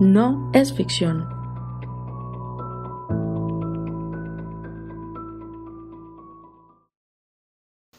[0.00, 1.26] no es ficción.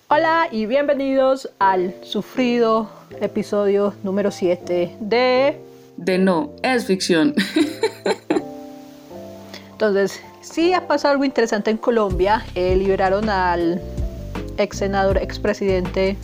[0.10, 2.89] Hola y bienvenidos al sufrido
[3.20, 5.62] episodio número 7 de...
[5.97, 7.33] De no es ficción.
[9.71, 12.45] Entonces, sí ha pasado algo interesante en Colombia.
[12.54, 13.82] Eh, liberaron al
[14.57, 16.16] ex senador, ex presidente,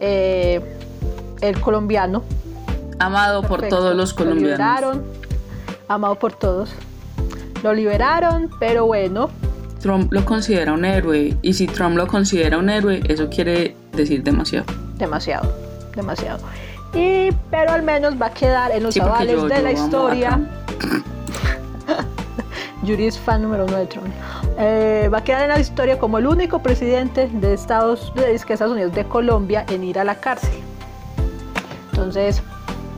[0.00, 0.60] eh,
[1.40, 2.22] el colombiano.
[3.00, 4.58] Amado por todos los Lo colombianos.
[4.58, 5.04] liberaron,
[5.88, 6.70] amado por todos.
[7.62, 9.28] Lo liberaron, pero bueno,
[9.80, 14.22] Trump lo considera un héroe y si Trump lo considera un héroe, eso quiere decir
[14.22, 14.66] demasiado.
[14.96, 15.52] demasiado,
[15.96, 16.38] demasiado.
[16.94, 19.72] Y, pero al menos va a quedar en los Sí, avales yo- de yo la
[19.72, 20.40] historia.
[22.82, 24.06] Yuri es fan número uno de Trump.
[24.58, 28.72] Eh, va a quedar en la historia como el único presidente de Estados, de, Estados
[28.72, 30.50] Unidos de Colombia en ir a la cárcel.
[31.92, 32.42] Entonces,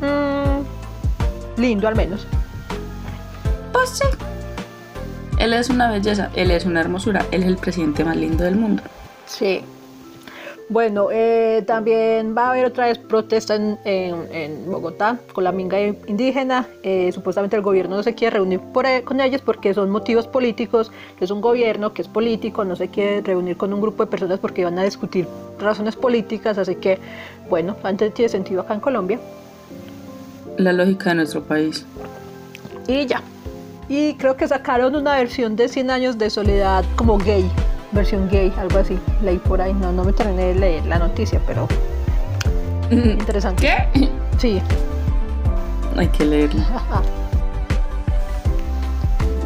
[0.03, 2.27] mm, lindo al menos.
[3.73, 4.05] Pues sí.
[5.39, 8.57] Él es una belleza, él es una hermosura, él es el presidente más lindo del
[8.57, 8.83] mundo.
[9.27, 9.63] Sí.
[10.69, 15.53] Bueno, eh, también va a haber otra vez protesta en, en- en Bogotá con la
[15.53, 16.67] minga indígena.
[16.83, 20.27] Eh, supuestamente el gobierno no se quiere reunir por, e- con ellos porque son motivos
[20.29, 20.91] políticos.
[21.21, 24.39] Es un gobierno que es político, no se quiere reunir con un grupo de personas
[24.39, 25.27] porque van a discutir
[25.61, 26.57] razones políticas.
[26.57, 26.99] Así que,
[27.51, 29.19] bueno, antes tiene sentido acá en Colombia.
[30.59, 31.87] La lógica de nuestro país.
[32.87, 33.23] Y ya.
[33.89, 37.51] Y creo que sacaron una versión de 100 años de soledad como gay.
[37.93, 38.99] Versión gay, algo así.
[39.23, 39.73] Leí por ahí.
[39.75, 41.69] No, no me terminé de leer la noticia, pero
[42.91, 43.69] interesante.
[43.93, 44.09] ¿Qué?
[44.39, 44.61] Sí.
[45.97, 46.63] Hay que leerlo.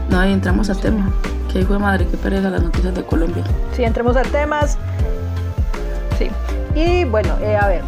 [0.09, 1.13] No, y entramos al tema.
[1.53, 3.43] Que hijo de madre, qué pereza las noticias de Colombia.
[3.75, 4.79] Sí, entremos a temas.
[6.17, 6.31] Sí.
[6.77, 7.83] Y bueno, eh, a ver.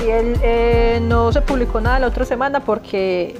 [0.00, 3.38] Si el, eh, no se publicó nada la otra semana porque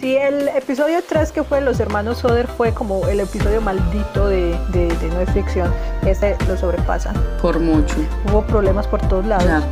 [0.00, 4.58] si el episodio 3 que fue Los Hermanos Soder fue como el episodio maldito de,
[4.72, 5.72] de, de No es ficción,
[6.06, 7.12] este lo sobrepasa.
[7.40, 7.94] Por mucho.
[8.30, 9.62] Hubo problemas por todos lados.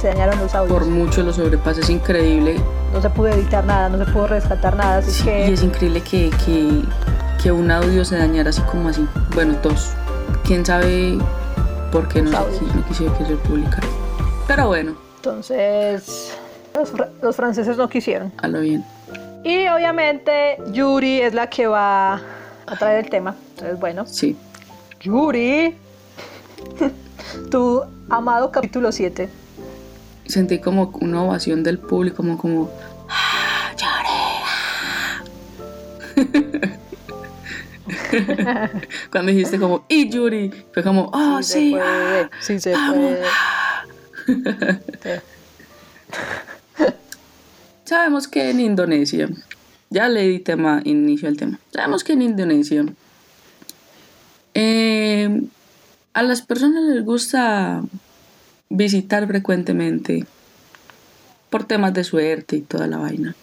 [0.00, 0.78] Se dañaron los audios.
[0.78, 1.80] por mucho lo sobrepasa.
[1.80, 2.56] Es increíble.
[2.92, 4.98] No se pudo editar nada, no se pudo rescatar nada.
[4.98, 6.82] Así Sí, que y es increíble que, que,
[7.42, 9.06] que un audio se dañara así como así.
[9.34, 9.90] Bueno, dos.
[10.44, 11.18] ¿Quién sabe
[11.90, 13.86] por qué no, no que se publicara?
[14.46, 14.92] Pero bueno,
[15.28, 16.36] entonces
[16.74, 18.30] los, fra- los franceses no quisieron.
[18.42, 18.84] a lo bien.
[19.42, 22.14] Y obviamente Yuri es la que va
[22.66, 23.34] a traer el tema.
[23.54, 24.36] Entonces, bueno, Sí.
[25.00, 25.76] Yuri,
[27.50, 29.28] tu amado capítulo 7.
[30.26, 32.70] Sentí como una ovación del público, como como...
[33.08, 35.24] "Ah, lloré,
[38.14, 38.70] ah".
[39.10, 41.84] Cuando dijiste como, y Yuri, fue como, oh, se sí, puede,
[42.22, 43.22] ah, sí se vamos, puede.
[47.84, 49.28] Sabemos que en Indonesia,
[49.90, 51.58] ya le di tema, inicio al tema.
[51.72, 52.86] Sabemos que en Indonesia
[54.54, 55.42] eh,
[56.14, 57.82] a las personas les gusta
[58.70, 60.24] visitar frecuentemente
[61.50, 63.34] por temas de suerte y toda la vaina.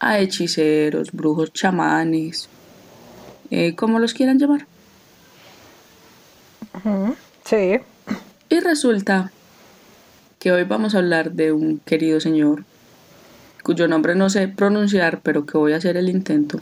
[0.00, 2.48] A hechiceros, brujos, chamanes,
[3.50, 4.66] eh, como los quieran llamar.
[7.44, 7.80] Sí.
[8.48, 9.32] Y resulta
[10.38, 12.64] que hoy vamos a hablar de un querido señor
[13.62, 16.58] cuyo nombre no sé pronunciar, pero que voy a hacer el intento.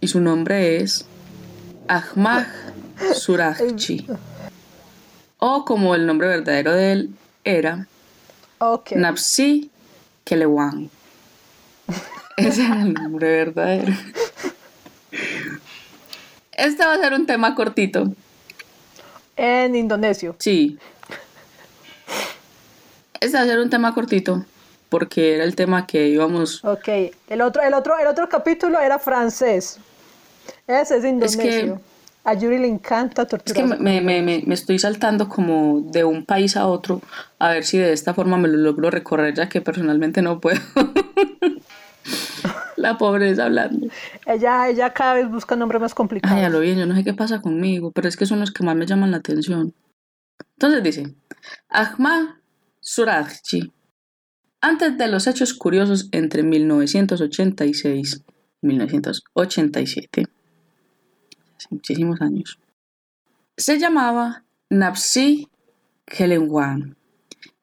[0.00, 1.04] Y su nombre es
[1.86, 2.44] Ahmad
[3.14, 4.06] Surajchi.
[5.38, 7.10] O como el nombre verdadero de él
[7.44, 7.86] era.
[8.96, 9.70] Napsi
[10.24, 10.90] Kelewan.
[12.36, 13.92] Ese era el nombre verdadero.
[16.50, 18.12] Este va a ser un tema cortito.
[19.36, 20.34] En indonesio.
[20.38, 20.78] Sí.
[23.22, 24.44] Este va a ser un tema cortito
[24.88, 26.62] porque era el tema que íbamos.
[26.64, 26.88] Ok.
[27.28, 29.78] El otro, el otro, el otro capítulo era francés.
[30.66, 31.76] Ese es indonesio.
[31.76, 31.92] que-
[32.24, 33.80] a Yuri le encanta Es que torturar.
[33.80, 37.00] me, me- me- me estoy saltando como de un país a otro
[37.40, 40.60] a ver si de esta forma me lo logro recorrer, ya que personalmente no puedo.
[42.76, 43.88] La pobreza hablando.
[44.26, 46.36] Ella, ella cada vez busca nombres más complicados.
[46.36, 48.50] Ay, a lo bien, yo no sé qué pasa conmigo, pero es que son los
[48.52, 49.72] que más me llaman la atención.
[50.56, 51.14] Entonces dice,
[51.68, 52.26] Ahmad
[52.84, 53.72] Surajchi,
[54.60, 58.24] antes de los hechos curiosos entre 1986
[58.60, 60.24] y 1987,
[61.56, 62.58] hace muchísimos años,
[63.56, 65.48] se llamaba Napsi
[66.06, 66.96] Kelenwan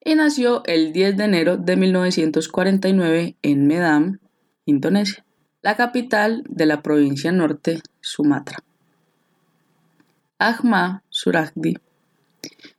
[0.05, 4.21] y nació el 10 de enero de 1949 en Medan,
[4.63, 5.25] Indonesia,
[5.61, 8.59] la capital de la provincia norte, Sumatra.
[10.37, 11.75] Ahmad Surajdi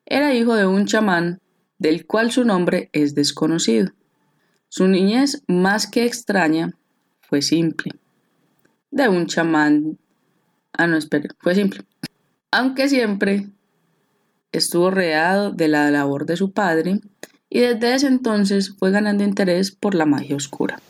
[0.06, 1.42] era hijo de un chamán
[1.80, 3.90] del cual su nombre es desconocido.
[4.68, 6.76] Su niñez, más que extraña,
[7.22, 7.92] fue simple.
[8.92, 9.98] De un chamán...
[10.74, 11.82] Ah, no, espere, fue simple.
[12.52, 13.48] Aunque siempre
[14.52, 17.00] estuvo rodeado de la labor de su padre
[17.48, 20.80] y desde ese entonces fue ganando interés por la magia oscura.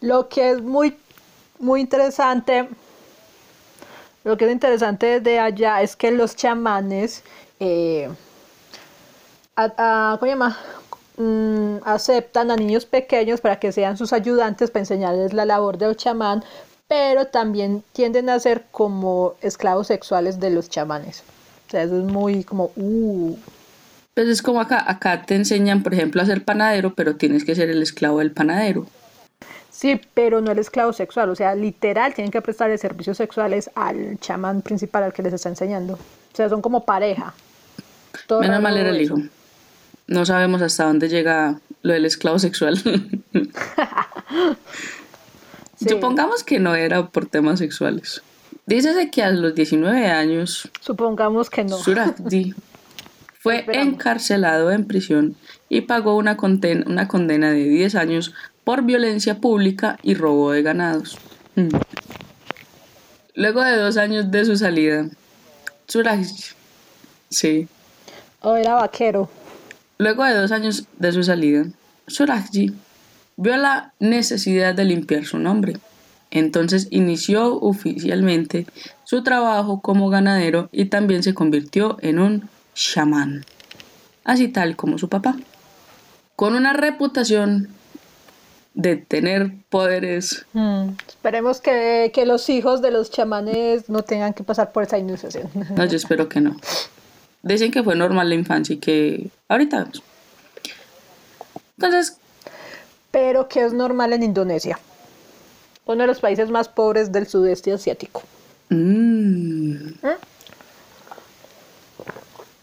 [0.00, 0.94] Lo que es muy,
[1.58, 2.68] muy interesante,
[4.22, 7.24] lo que es interesante de allá es que los chamanes,
[7.58, 8.08] eh,
[9.56, 9.72] a-
[10.12, 10.56] a- ¿cómo se llama?
[11.16, 15.96] Mm, aceptan a niños pequeños para que sean sus ayudantes para enseñarles la labor del
[15.96, 16.42] chamán,
[16.88, 21.22] pero también tienden a ser como esclavos sexuales de los chamanes.
[21.68, 23.36] O sea, eso es muy como, uh,
[24.14, 27.54] Pues es como acá, acá te enseñan, por ejemplo, a ser panadero, pero tienes que
[27.54, 28.86] ser el esclavo del panadero.
[29.70, 34.18] Sí, pero no el esclavo sexual, o sea, literal tienen que prestarle servicios sexuales al
[34.20, 35.94] chamán principal al que les está enseñando.
[35.94, 37.34] O sea, son como pareja.
[38.26, 39.16] Todo Menos mal era el hijo.
[40.10, 42.78] No sabemos hasta dónde llega lo del esclavo sexual.
[45.76, 45.88] Sí.
[45.88, 48.20] Supongamos que no era por temas sexuales.
[48.66, 51.78] Dícese que a los 19 años, Supongamos que no.
[51.78, 52.54] Surajdi
[53.40, 53.94] fue Esperamos.
[53.94, 55.36] encarcelado en prisión
[55.70, 60.60] y pagó una, conten- una condena de 10 años por violencia pública y robo de
[60.60, 61.16] ganados.
[61.54, 61.68] Mm.
[63.36, 65.06] Luego de dos años de su salida,
[65.88, 66.26] Surajdi,
[67.30, 67.68] sí,
[68.42, 69.30] O era vaquero.
[70.00, 71.66] Luego de dos años de su salida,
[72.06, 72.72] Surajji
[73.36, 75.74] vio la necesidad de limpiar su nombre.
[76.30, 78.66] Entonces inició oficialmente
[79.04, 83.44] su trabajo como ganadero y también se convirtió en un chamán,
[84.24, 85.36] así tal como su papá,
[86.34, 87.68] con una reputación
[88.72, 90.46] de tener poderes.
[90.54, 94.96] Mm, Esperemos que, que los hijos de los chamanes no tengan que pasar por esa
[94.96, 95.50] iniciación.
[95.76, 96.56] No, yo espero que no.
[97.42, 99.88] Dicen que fue normal la infancia y que ahorita.
[101.78, 102.18] Entonces,
[103.10, 104.78] Pero que es normal en Indonesia.
[105.86, 108.22] Uno de los países más pobres del sudeste asiático.
[108.68, 110.16] mm, ¿Eh?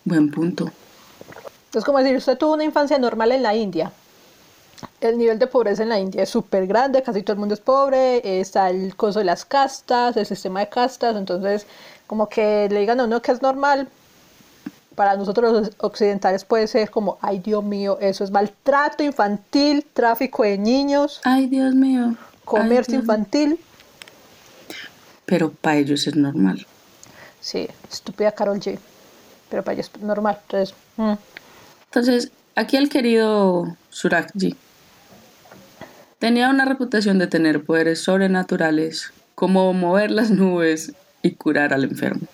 [0.06, 0.72] buen punto.
[1.74, 3.92] Es como decir, usted tuvo una infancia normal en la India.
[5.02, 7.60] El nivel de pobreza en la India es súper grande, casi todo el mundo es
[7.60, 11.66] pobre, está el coso de las castas, el sistema de castas, entonces
[12.06, 13.90] como que le digan a uno que es normal,
[14.98, 20.42] para nosotros los occidentales puede ser como, ay Dios mío, eso es maltrato infantil, tráfico
[20.42, 22.16] de niños, Ay, Dios mío.
[22.46, 23.60] comercio Dios infantil.
[25.28, 26.66] Pero para ellos es normal.
[27.40, 28.80] Sí, estúpida Carol G.
[29.52, 30.76] Pero para ellos es normal, entonces...
[30.98, 31.14] mm.
[31.86, 34.56] Entonces, aquí el querido Surakji
[36.18, 42.26] tenía una reputación de tener poderes sobrenaturales, como mover las nubes y curar al enfermo.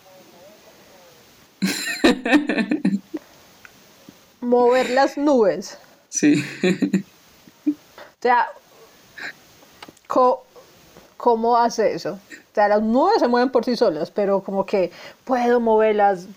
[4.41, 5.77] Mover las nubes.
[6.09, 6.43] Sí.
[7.65, 8.47] O sea,
[10.07, 10.45] co-
[11.17, 12.13] ¿cómo hace eso?
[12.31, 14.91] O sea, las nubes se mueven por sí solas, pero como que
[15.23, 16.27] puedo moverlas,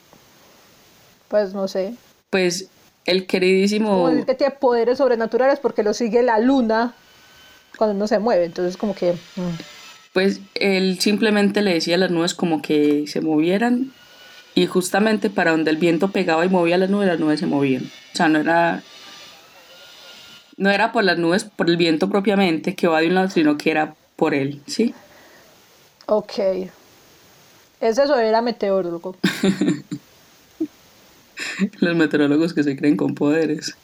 [1.28, 1.94] pues no sé.
[2.30, 2.68] Pues
[3.04, 3.90] el queridísimo...
[3.90, 6.94] Como decir que tiene poderes sobrenaturales porque lo sigue la luna
[7.76, 8.44] cuando no se mueve.
[8.46, 9.12] Entonces como que...
[9.12, 9.58] mm,
[10.12, 13.92] Pues él simplemente le decía a las nubes como que se movieran
[14.56, 17.84] y justamente para donde el viento pegaba y movía las nubes, las nubes se movían.
[17.84, 18.82] O sea, no era
[20.56, 23.58] no era por las nubes, por el viento propiamente que va de un lado, sino
[23.58, 24.94] que era por él, ¿sí?
[26.06, 26.32] ok.
[27.80, 29.14] Es eso, era meteorólogo.
[31.80, 33.76] Los meteorólogos que se creen con poderes.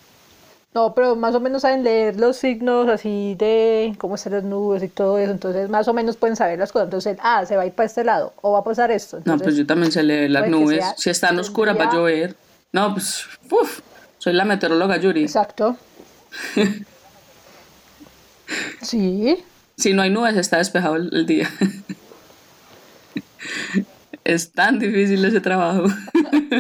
[0.74, 4.82] No, pero más o menos saben leer los signos así de cómo están las nubes
[4.82, 5.30] y todo eso.
[5.30, 6.86] Entonces más o menos pueden saber las cosas.
[6.86, 9.20] Entonces, ah, se va a ir para este lado o va a pasar esto.
[9.24, 10.84] No, pues yo también sé leer las nubes.
[10.96, 12.34] Si están oscuras va a llover.
[12.72, 13.80] No, pues, uf,
[14.18, 15.22] soy la meteoróloga Yuri.
[15.22, 15.76] Exacto.
[18.82, 19.42] Sí.
[19.78, 21.48] Si no hay nubes, está despejado el, el día.
[24.24, 25.84] es tan difícil ese trabajo.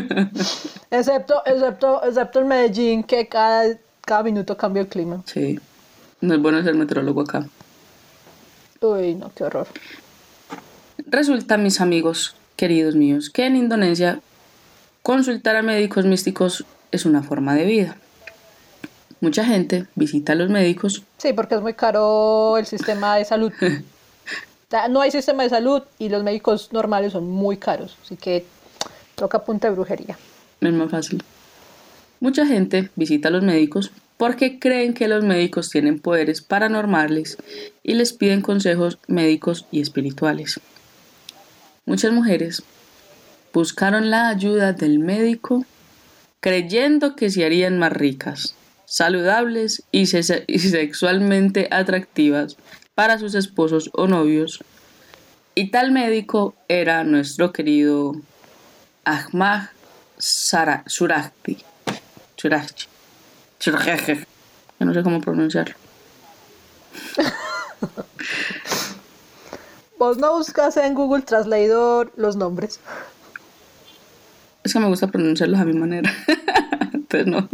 [0.90, 3.64] Excepto, excepto, excepto en Medellín, que cada,
[4.04, 5.22] cada minuto cambia el clima.
[5.26, 5.58] sí,
[6.20, 7.46] no es bueno ser meteorólogo acá.
[8.80, 9.66] Uy, no, qué horror.
[11.06, 14.20] Resulta, mis amigos queridos míos, que en Indonesia
[15.02, 17.96] consultar a médicos místicos es una forma de vida.
[19.20, 23.52] Mucha gente visita a los médicos Sí, porque es muy caro el sistema de salud.
[24.88, 27.98] No hay sistema de salud y los médicos normales son muy caros.
[28.02, 28.46] Así que
[29.16, 30.16] toca punta de brujería.
[30.62, 31.22] Es más fácil.
[32.22, 37.36] Mucha gente visita a los médicos porque creen que los médicos tienen poderes paranormales
[37.82, 40.60] y les piden consejos médicos y espirituales.
[41.84, 42.62] Muchas mujeres
[43.52, 45.64] buscaron la ayuda del médico
[46.38, 48.54] creyendo que se harían más ricas,
[48.86, 52.56] saludables y, se- y sexualmente atractivas
[52.94, 54.60] para sus esposos o novios.
[55.56, 58.12] Y tal médico era nuestro querido
[59.04, 59.70] Ahmad
[60.18, 61.58] Surajti.
[64.78, 65.74] Yo no sé cómo pronunciarlo.
[69.98, 72.80] Vos no buscas en Google Translator los nombres.
[74.64, 76.12] Es que me gusta pronunciarlos a mi manera.
[76.92, 77.48] Entonces no.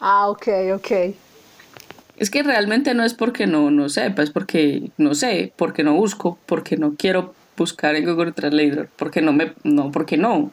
[0.00, 0.90] Ah, ok, ok.
[2.16, 5.94] Es que realmente no es porque no, no sepa, es porque no sé, porque no
[5.94, 10.50] busco, porque no quiero buscar en Google Translator, porque no me, no, porque no,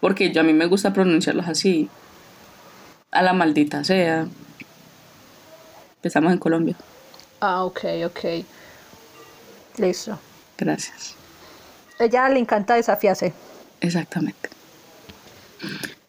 [0.00, 1.88] porque yo a mí me gusta pronunciarlos así,
[3.10, 4.26] a la maldita sea.
[6.02, 6.76] Estamos en Colombia,
[7.40, 8.44] Ah, ok, ok.
[9.78, 10.18] Listo.
[10.56, 11.14] gracias,
[11.98, 13.32] Ella le encanta desafiarse.
[13.80, 14.48] exactamente.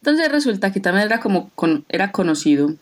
[0.02, 2.74] Entonces resulta que también era como con- era conocido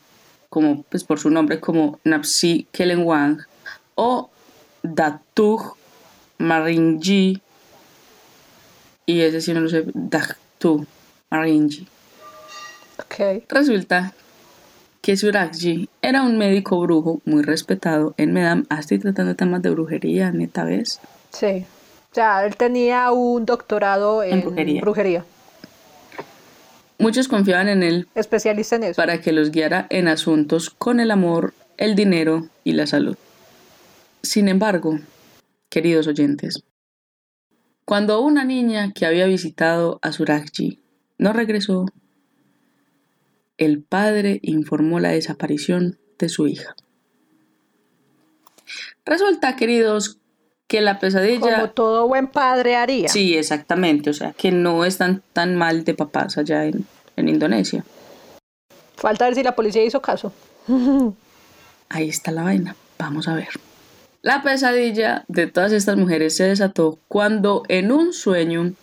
[0.50, 3.40] como pues por su nombre como Napsi Kelenwang
[3.96, 4.30] o
[4.84, 5.76] Datuj
[6.38, 7.42] Marinji
[9.08, 10.86] y ese sí no lo sé Datuj
[11.32, 11.88] Marinji
[13.00, 13.44] Ok.
[13.50, 14.14] resulta
[15.02, 19.70] que Surajji era un médico brujo muy respetado en Medam ah, estoy tratando temas de
[19.70, 21.00] brujería neta vez
[21.32, 21.66] Sí.
[22.12, 24.82] O sea, él tenía un doctorado en, En brujería.
[24.82, 25.26] brujería.
[26.98, 28.96] muchos confiaban en él Especialista en eso.
[28.96, 33.18] para que los guiara en asuntos con el amor, el dinero y la salud.
[34.24, 34.98] Sin embargo,
[35.70, 36.64] queridos oyentes,
[37.84, 40.80] cuando una niña que había visitado a Surajji
[41.18, 41.86] no regresó,
[43.58, 46.76] el padre informó la desaparición de su hija.
[49.06, 50.18] Resulta, queridos,
[50.68, 51.40] que la pesadilla...
[51.60, 53.08] Como todo buen padre haría.
[53.08, 57.86] Sí, exactamente, o sea, que no están tan mal de papás allá en, en Indonesia.
[58.96, 60.34] Falta ver si la policía hizo caso.
[61.90, 62.76] Ahí está la vaina.
[62.98, 63.50] Vamos a ver.
[64.22, 68.74] La pesadilla de todas estas mujeres se desató cuando en un sueño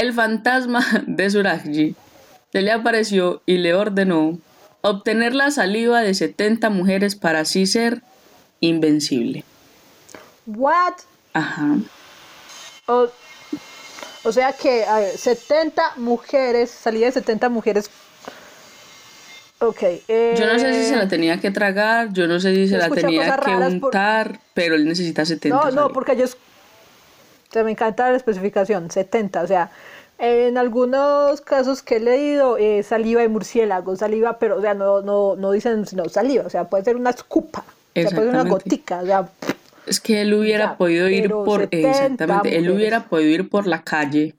[0.00, 1.94] el fantasma de Surajji
[2.52, 4.38] se le apareció y le ordenó
[4.80, 8.02] obtener la saliva de 70 mujeres para así ser
[8.60, 9.44] invencible.
[10.46, 10.94] What?
[11.34, 11.76] Ajá.
[12.86, 13.08] O,
[14.24, 17.90] o sea que, a ver, 70 mujeres, salía de 70 mujeres.
[19.60, 19.82] Ok.
[19.82, 22.78] eh, Yo no sé si se la tenía que tragar, yo no sé si se
[22.78, 25.56] la tenía que raras por- untar, pero él necesita 70.
[25.56, 26.36] No, no, porque ellos.
[27.48, 29.42] O sea, me encanta la especificación, 70.
[29.42, 29.70] O sea,
[30.18, 35.00] en algunos casos que he leído, eh, saliva de murciélago, saliva, pero, o sea, no,
[35.00, 38.40] no, no dicen sino saliva, o sea, puede ser una escupa, o sea, puede ser
[38.40, 39.28] una gotica, o sea,
[39.86, 43.82] Es que él hubiera podido ir por 70 exactamente, él hubiera podido ir por la
[43.82, 44.34] calle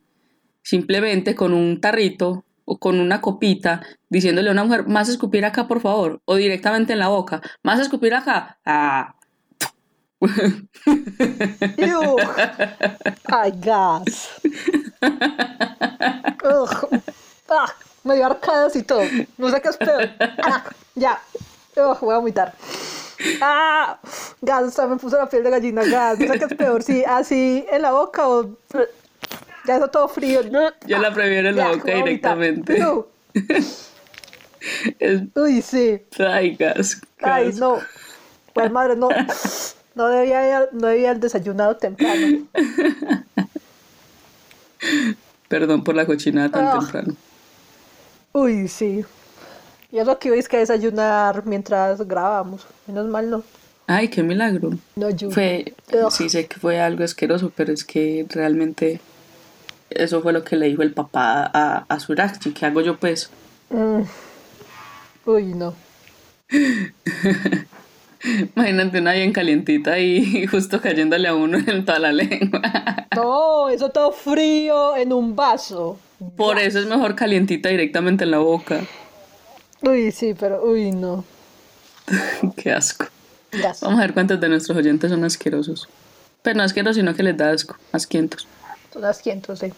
[0.62, 5.68] simplemente con un tarrito o con una copita diciéndole a una mujer, "Más escupir acá,
[5.68, 9.16] por favor", o directamente en la boca, "Más escupir acá." Ah,
[11.77, 12.17] ¡Ew!
[13.25, 14.29] ¡Ay, gas!
[16.43, 16.89] Ugh.
[17.49, 17.73] Ah,
[18.03, 19.01] me dio arcadas y todo.
[19.38, 20.09] No sé qué es peor.
[20.43, 20.63] Ah,
[20.95, 21.19] ya.
[21.77, 22.53] Ugh, voy a vomitar.
[23.41, 23.97] ¡Ah!
[24.41, 25.83] Gas, o sea, me puso la piel de gallina.
[25.83, 26.19] Gas.
[26.19, 26.83] No sé qué es peor.
[26.83, 28.55] Si así en la boca o.
[29.65, 30.41] Ya eso todo frío.
[30.85, 32.83] Yo la prefiero en la Ya, boca directamente.
[34.99, 36.01] Es Uy, sí.
[36.19, 37.55] ay, gas, Ay, gas.
[37.59, 37.79] no.
[38.53, 39.07] Pues madre, no.
[40.00, 42.46] No debía, haber- no debía haber desayunado temprano.
[45.50, 46.77] Perdón por la cochinada tan Ah.
[46.79, 47.15] temprano.
[48.32, 49.03] Uy, sí.
[49.91, 52.65] Y eso que es que desayunar mientras grabamos.
[52.88, 53.44] Menos mal no.
[53.88, 54.72] Ay, qué milagro.
[54.96, 55.32] No, yo.
[55.32, 55.74] Fue,
[56.12, 59.01] sí sé que fue algo asqueroso, pero es que realmente
[59.89, 62.51] eso fue lo que le dijo el papá a, a Surajji.
[62.53, 63.29] ¿Qué hago yo pues?
[63.70, 64.03] Mm.
[65.25, 65.74] Uy, no.
[68.55, 72.61] Imagínate una bien calientita y justo cayéndole a uno en toda la lengua.
[73.15, 75.99] No, eso todo frío en un vaso.
[76.38, 78.81] Por eso es mejor calientita directamente en la boca.
[79.81, 81.25] Uy, sí, pero uy, no.
[82.55, 83.07] Qué asco.
[83.81, 85.89] Vamos a ver cuántos de nuestros oyentes son asquerosos.
[86.43, 87.75] Pero no asquerosos, sino que les da asco.
[87.91, 88.47] Asquientos.
[88.93, 89.73] Son asquientos, sí.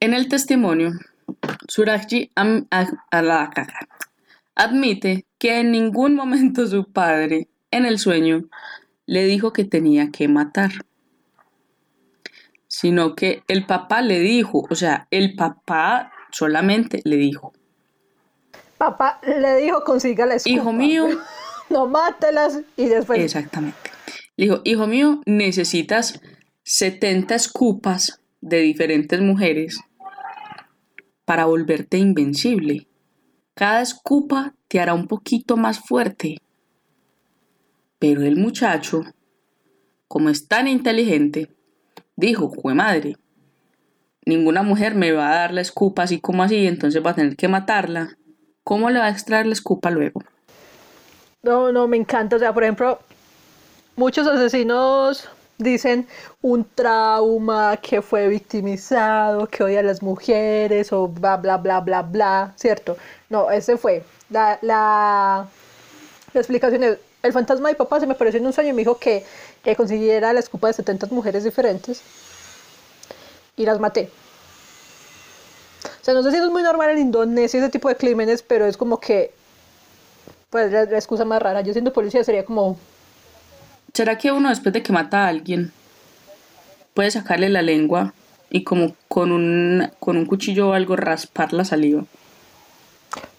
[0.00, 0.92] En el testimonio,
[1.68, 2.66] Surajji am-
[4.56, 8.48] admite que en ningún momento su padre, en el sueño,
[9.06, 10.70] le dijo que tenía que matar,
[12.66, 17.52] sino que el papá le dijo, o sea, el papá solamente le dijo,
[18.76, 20.54] Papá le dijo consiga la escupa.
[20.54, 21.06] hijo mío,
[21.70, 23.20] No mátelas y después.
[23.20, 23.76] exactamente,
[24.36, 26.20] le dijo, hijo mío, necesitas
[26.64, 29.80] 70 escupas de diferentes mujeres
[31.24, 32.87] para volverte invencible.
[33.58, 36.36] Cada escupa te hará un poquito más fuerte.
[37.98, 39.02] Pero el muchacho,
[40.06, 41.50] como es tan inteligente,
[42.14, 43.16] dijo, jue madre,
[44.24, 47.34] ninguna mujer me va a dar la escupa así como así, entonces va a tener
[47.34, 48.16] que matarla.
[48.62, 50.22] ¿Cómo le va a extraer la escupa luego?
[51.42, 52.36] No, no, me encanta.
[52.36, 53.00] O sea, por ejemplo,
[53.96, 56.06] muchos asesinos dicen
[56.42, 62.02] un trauma, que fue victimizado, que odia a las mujeres o bla, bla, bla, bla,
[62.02, 62.96] bla, ¿cierto?
[63.28, 64.04] No, ese fue.
[64.30, 65.46] La, la,
[66.32, 68.72] la explicación es, el fantasma de mi papá se me apareció en un sueño y
[68.72, 69.24] me dijo que
[69.64, 72.02] eh, consiguiera la escupa de 70 mujeres diferentes
[73.56, 74.10] y las maté.
[76.00, 78.66] O sea, no sé si es muy normal en Indonesia, ese tipo de crímenes, pero
[78.66, 79.32] es como que,
[80.50, 81.60] pues la, la excusa más rara.
[81.60, 82.78] Yo siendo policía sería como,
[83.98, 85.72] ¿Será que uno después de que mata a alguien
[86.94, 88.14] puede sacarle la lengua
[88.48, 92.04] y como con un, con un cuchillo o algo raspar la saliva?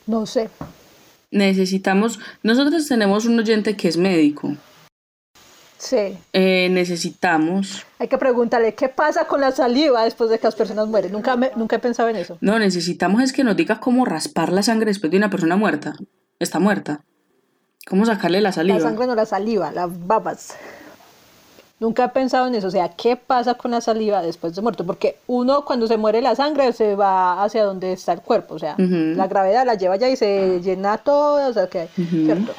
[0.09, 0.49] No sé.
[1.31, 4.55] Necesitamos, nosotros tenemos un oyente que es médico.
[5.77, 6.17] Sí.
[6.33, 10.87] Eh, necesitamos, Hay que preguntarle qué pasa con la saliva después de que las personas
[10.87, 11.11] mueren.
[11.11, 12.37] Nunca, me- nunca he pensado en eso.
[12.41, 15.93] no, necesitamos es que nos diga cómo raspar la sangre después de una persona muerta.
[16.39, 17.01] Está muerta.
[17.87, 18.77] ¿Cómo sacarle la saliva?
[18.77, 20.55] La sangre no la saliva, las babas.
[21.79, 22.67] Nunca he pensado en eso.
[22.67, 24.85] O sea, ¿qué pasa con la saliva después de muerto?
[24.85, 28.55] Porque uno cuando se muere la sangre se va hacia donde está el cuerpo.
[28.55, 31.47] O sea, la gravedad la lleva allá y se llena todo.
[31.49, 32.25] O sea, que, Ujú.
[32.25, 32.53] ¿cierto?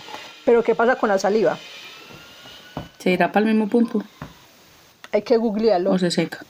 [0.46, 1.58] Pero ¿qué pasa con la saliva?
[2.98, 4.02] ¿Se irá para el mismo punto
[5.12, 5.92] Hay que googlearlo.
[5.92, 6.40] o se seca?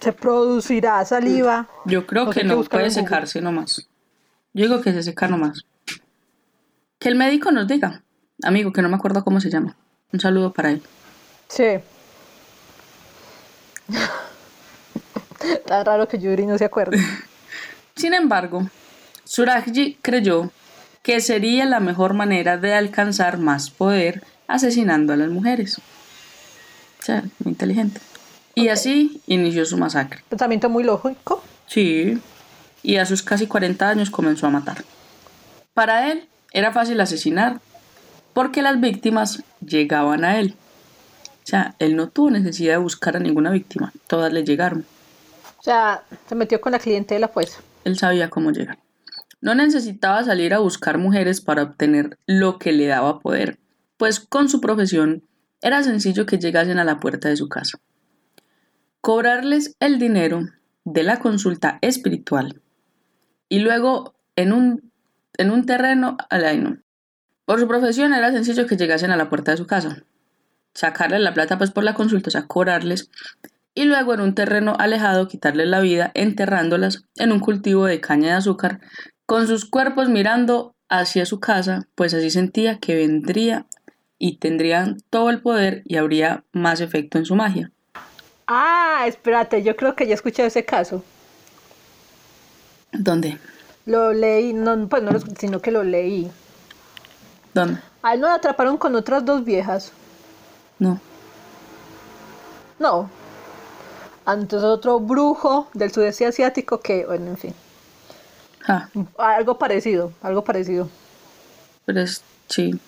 [0.00, 1.68] ¿Se producirá saliva?
[1.84, 3.88] Yo creo O que que no puede secarse nomás.
[4.52, 5.64] Yo digo que se seca nomás.
[6.98, 8.02] Que el médico nos diga.
[8.42, 9.76] Amigo, que no me acuerdo cómo se llama.
[10.12, 10.82] Un saludo para él.
[11.48, 11.64] Sí.
[15.66, 16.98] Tan raro que Yuri no se acuerde.
[17.96, 18.68] Sin embargo,
[19.24, 20.50] Surajji creyó
[21.02, 25.78] que sería la mejor manera de alcanzar más poder asesinando a las mujeres.
[25.78, 28.00] O sea, muy inteligente.
[28.54, 30.22] Y así inició su masacre.
[30.28, 31.42] Pensamiento muy lógico.
[31.66, 32.18] Sí.
[32.82, 34.84] Y a sus casi 40 años comenzó a matar.
[35.74, 37.60] Para él era fácil asesinar
[38.36, 40.56] porque las víctimas llegaban a él.
[41.42, 43.94] O sea, él no tuvo necesidad de buscar a ninguna víctima.
[44.08, 44.84] Todas le llegaron.
[45.58, 47.58] O sea, se metió con la clientela, pues.
[47.84, 48.78] Él sabía cómo llegar.
[49.40, 53.58] No necesitaba salir a buscar mujeres para obtener lo que le daba poder,
[53.96, 55.22] pues con su profesión
[55.62, 57.78] era sencillo que llegasen a la puerta de su casa.
[59.00, 60.42] Cobrarles el dinero
[60.84, 62.60] de la consulta espiritual
[63.48, 64.92] y luego en un,
[65.38, 66.76] en un terreno ay, no.
[67.46, 70.02] Por su profesión era sencillo que llegasen a la puerta de su casa.
[70.74, 73.08] Sacarles la plata pues por la consulta, o sea, cobrarles
[73.74, 78.28] y luego en un terreno alejado quitarles la vida enterrándolas en un cultivo de caña
[78.28, 78.80] de azúcar
[79.26, 83.66] con sus cuerpos mirando hacia su casa, pues así sentía que vendría
[84.18, 87.70] y tendrían todo el poder y habría más efecto en su magia.
[88.46, 91.04] Ah, espérate, yo creo que ya escuché ese caso.
[92.92, 93.38] ¿Dónde?
[93.84, 96.30] Lo leí, no, pues no lo escuché, sino que lo leí.
[97.56, 97.80] ¿Dónde?
[98.02, 99.92] A él no lo atraparon con otras dos viejas.
[100.78, 101.00] No.
[102.78, 103.08] No.
[104.26, 107.54] Entonces otro brujo del sudeste asiático que, bueno, en fin.
[108.68, 110.90] Ah, Algo parecido, algo parecido.
[111.86, 112.78] pero es, sí.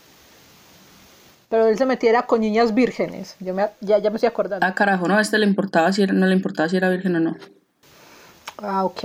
[1.49, 3.37] Pero él se metiera con niñas vírgenes.
[3.41, 4.67] Yo me, ya, ya me estoy acordando.
[4.67, 7.17] Ah, carajo, no, a este le importaba si era, no le importaba si era virgen
[7.17, 7.37] o no.
[8.59, 9.01] Ah, ok.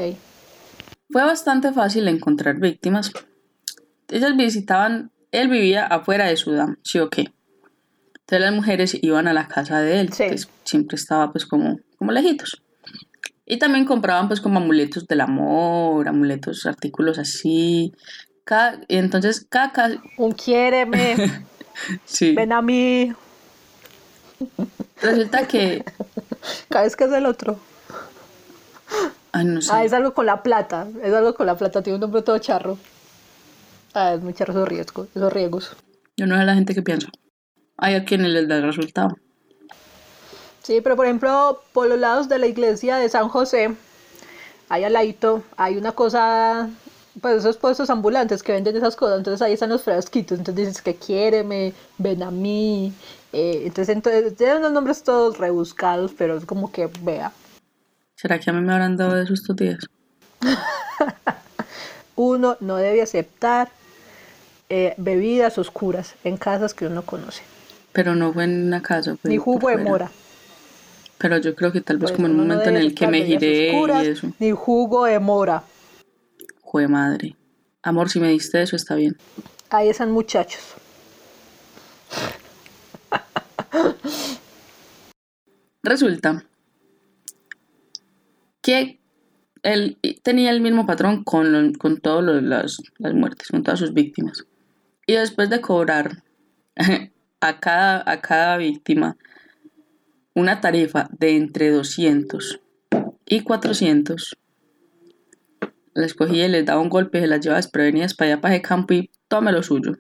[1.10, 3.14] Fue bastante fácil encontrar víctimas.
[4.10, 7.32] Ellas visitaban, él vivía afuera de Sudán, sí o qué.
[8.22, 10.26] Entonces las mujeres iban a la casa de él, Sí.
[10.30, 12.62] que siempre estaba pues como, como lejitos.
[13.46, 17.94] Y también compraban pues como amuletos del amor, amuletos, artículos así.
[18.46, 21.16] Cada, y entonces cada casa, Un quiéreme,
[22.06, 22.34] sí.
[22.34, 23.12] ven a mí.
[25.02, 25.84] Resulta que,
[26.70, 27.60] Cada vez que es el otro.
[29.32, 30.88] ay no sé, Ah, es algo con la plata.
[31.04, 31.82] Es algo con la plata.
[31.82, 32.78] Tiene un nombre todo charro.
[33.94, 35.08] Ah, es muy charro esos riesgos.
[35.16, 35.76] Esos riesgos.
[36.18, 37.08] yo no sé la gente que piensa.
[37.78, 39.18] Hay a quienes les da el resultado.
[40.62, 43.76] Sí, pero por ejemplo, por los lados de la iglesia de San José,
[44.70, 46.70] ahí al ladito, hay una cosa,
[47.20, 50.82] pues esos puestos ambulantes que venden esas cosas, entonces ahí están los frasquitos, entonces dices
[50.82, 52.94] que quiéreme, ven a mí,
[53.34, 57.34] eh, entonces, entonces tienen unos nombres todos rebuscados, pero es como que, vea,
[58.16, 59.86] ¿Será que a mí me habrán dado de sus días?
[62.16, 63.70] uno no debe aceptar
[64.76, 67.44] eh, bebidas oscuras en casas que uno conoce,
[67.92, 69.16] Pero no fue en una casa.
[69.18, 70.10] fue ni jugo de mora.
[71.20, 73.24] Pero yo creo que tal vez Pues como en un momento en el que me
[73.24, 74.32] giré oscuras, y eso.
[74.40, 75.64] Ni jugo de mora.
[76.74, 77.36] de madre.
[77.84, 79.16] Amor, si me diste eso, está bien.
[79.70, 80.62] Ahí están muchachos.
[85.84, 86.44] Resulta
[88.64, 89.00] que
[89.62, 92.82] él tenía el mismo patrón con, con todas las
[93.14, 94.44] muertes, con todas sus víctimas.
[95.08, 96.24] Y después de cobrar
[97.42, 99.18] a cada, a cada víctima
[100.36, 102.60] una tarifa de entre 200
[103.26, 104.38] y 400,
[105.94, 108.56] les cogía y les daba un golpe y se las llevaba desprevenidas para allá, para
[108.56, 109.94] ese campo y tome lo suyo.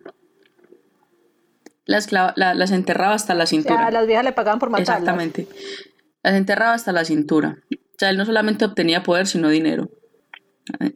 [1.85, 3.75] Las, la- las enterraba hasta la O cintura.
[3.75, 4.99] sea, a las viejas le pagaban por matarlas.
[4.99, 5.47] Exactamente.
[6.23, 7.57] Las enterraba hasta la cintura.
[7.71, 9.89] O sea, él no solamente obtenía poder, sino dinero.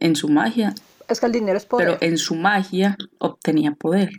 [0.00, 0.74] En su magia,
[1.08, 1.86] Es que el dinero es poder.
[1.86, 4.10] pero en su magia obtenía poder.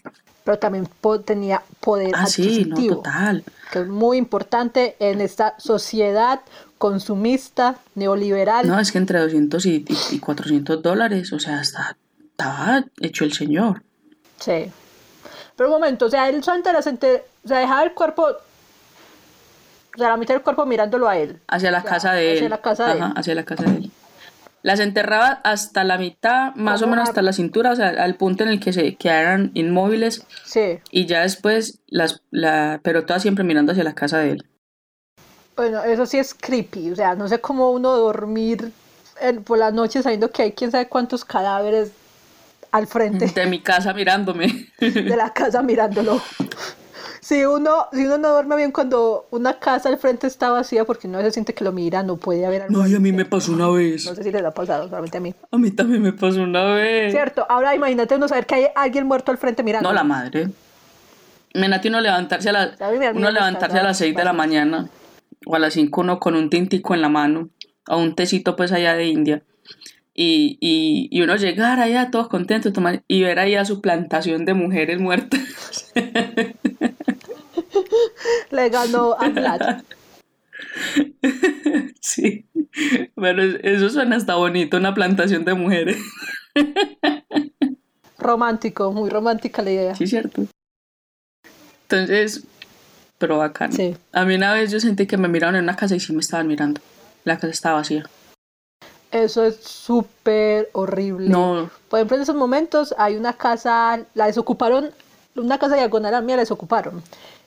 [0.44, 3.44] pero también po- tenía poder Ah, sí, no, total.
[3.72, 6.40] que es muy importante en esta sociedad
[6.80, 8.68] consumista, neoliberal.
[8.68, 11.96] No, es que entre 200 y, y- y 400 dólares, o sea, está,
[12.32, 13.84] estaba hecho el señor.
[14.40, 14.72] Sí.
[15.56, 20.18] Pero un momento, o sea, él solamente o sea, dejaba el cuerpo, o sea, la
[20.18, 21.40] mitad del cuerpo mirándolo a él.
[21.48, 22.38] Hacia la casa de él.
[22.38, 23.14] hacia la casa de Ajá, él.
[23.18, 23.92] hacia la casa de él.
[24.62, 28.44] Las enterraba hasta la mitad, más o menos hasta la cintura, o sea, al punto
[28.44, 30.80] en el que se quedaran inmóviles Sí.
[30.92, 34.46] y ya después las, la, pero todas siempre mirando hacia la casa de él.
[35.56, 38.72] Bueno, eso sí es creepy, o sea, no sé cómo uno dormir
[39.46, 41.92] por la noche sabiendo que hay quién sabe cuántos cadáveres
[42.72, 44.68] al frente De mi casa mirándome.
[44.80, 46.22] de la casa mirándolo.
[47.22, 51.08] Si uno, si uno no duerme bien cuando una casa al frente está vacía porque
[51.08, 52.78] no se siente que lo mira, no puede haber algo.
[52.78, 54.06] No, y a mí me pasó una vez.
[54.06, 55.34] No sé si les ha pasado, solamente a mí.
[55.52, 57.12] A mí también me pasó una vez.
[57.12, 59.90] Cierto, ahora imagínate uno saber que hay alguien muerto al frente mirando.
[59.90, 60.48] No, la madre.
[61.54, 62.76] Menati uno levantarse a, la-
[63.14, 64.88] uno levantarse a las 6 de la mañana
[65.46, 67.50] o a las 5 uno con un tintico en la mano
[67.88, 69.42] o un tecito pues allá de India
[70.14, 74.46] y, y, y uno llegar allá todos contentos tomar, y ver ahí a su plantación
[74.46, 75.40] de mujeres muertas.
[78.52, 79.82] Le ganó a Vlad.
[82.02, 82.46] sí,
[83.16, 85.98] pero es- eso suena hasta bonito, una plantación de mujeres.
[88.18, 89.96] Romántico, muy romántica la idea.
[89.96, 90.46] Sí, cierto.
[91.84, 92.44] Entonces,
[93.18, 93.74] pero bacano.
[93.74, 93.96] Sí.
[94.12, 96.20] A mí una vez yo sentí que me miraron en una casa y sí me
[96.20, 96.82] estaban mirando.
[97.24, 98.06] La casa estaba vacía.
[99.12, 101.30] Eso es súper horrible.
[101.30, 104.92] No, Por ejemplo, en esos momentos hay una casa, la desocuparon,
[105.36, 107.02] una casa diagonal a mí la desocuparon.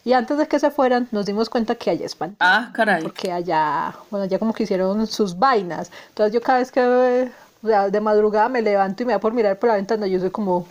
[0.04, 2.36] Y antes de que se fueran, nos dimos cuenta que allá espantan.
[2.40, 3.02] ah, caray.
[3.02, 5.90] Porque allá, bueno, ya como que hicieron sus vainas.
[6.08, 7.30] Entonces yo cada vez que,
[7.62, 10.18] o sea, de madrugada me levanto y me da por mirar por la ventana, yo
[10.18, 10.66] soy como,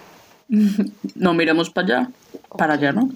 [1.16, 2.10] No miremos para allá.
[2.58, 3.10] Para allá, ¿no?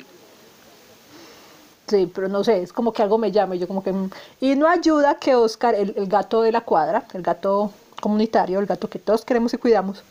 [1.87, 3.93] sí, pero no sé, es como que algo me llama y yo como que...
[4.41, 8.65] Y no ayuda que Oscar, el, el gato de la cuadra, el gato comunitario, el
[8.65, 10.03] gato que todos queremos y cuidamos,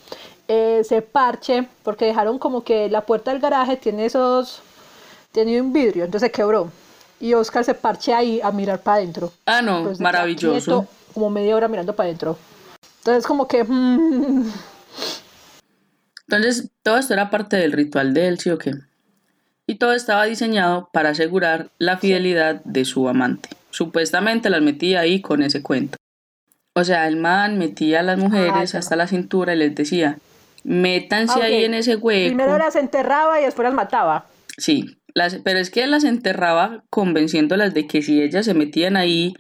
[0.46, 4.62] eh, se parche porque dejaron como que la puerta del garaje tiene esos...
[5.34, 6.70] Tiene un vidrio, entonces se quebró.
[7.18, 9.32] Y Oscar se parche ahí a mirar para adentro.
[9.46, 10.82] Ah, no, maravilloso.
[10.82, 12.38] quieto, como media hora mirando para adentro.
[12.98, 13.64] Entonces como que...
[13.64, 14.48] mm,
[16.28, 18.74] Entonces, todo esto era parte del ritual de él, ¿sí o qué?
[19.66, 23.48] Y todo estaba diseñado para asegurar la fidelidad de su amante.
[23.70, 25.96] Supuestamente las metía ahí con ese cuento.
[26.74, 28.78] O sea, el man metía a las mujeres ya.
[28.78, 30.18] hasta la cintura y les decía,
[30.62, 32.28] métanse Ah, ahí en ese hueco.
[32.36, 34.26] Primero las enterraba y después las mataba.
[34.58, 39.34] Sí, las, pero es que las enterraba convenciéndolas de que si ellas se metían ahí,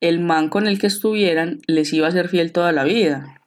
[0.00, 3.40] el man con el que estuvieran les iba a ser fiel toda la vida.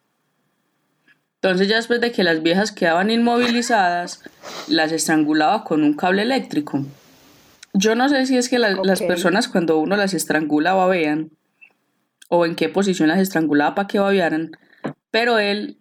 [1.42, 4.24] Entonces ya después de que las viejas quedaban inmovilizadas,
[4.68, 6.84] las estrangulaba con un cable eléctrico.
[7.74, 11.30] Yo no sé si es que la- las personas cuando uno las estrangula babean
[12.30, 14.52] o en qué posición las estrangulaba para que babearan,
[15.12, 15.78] pero él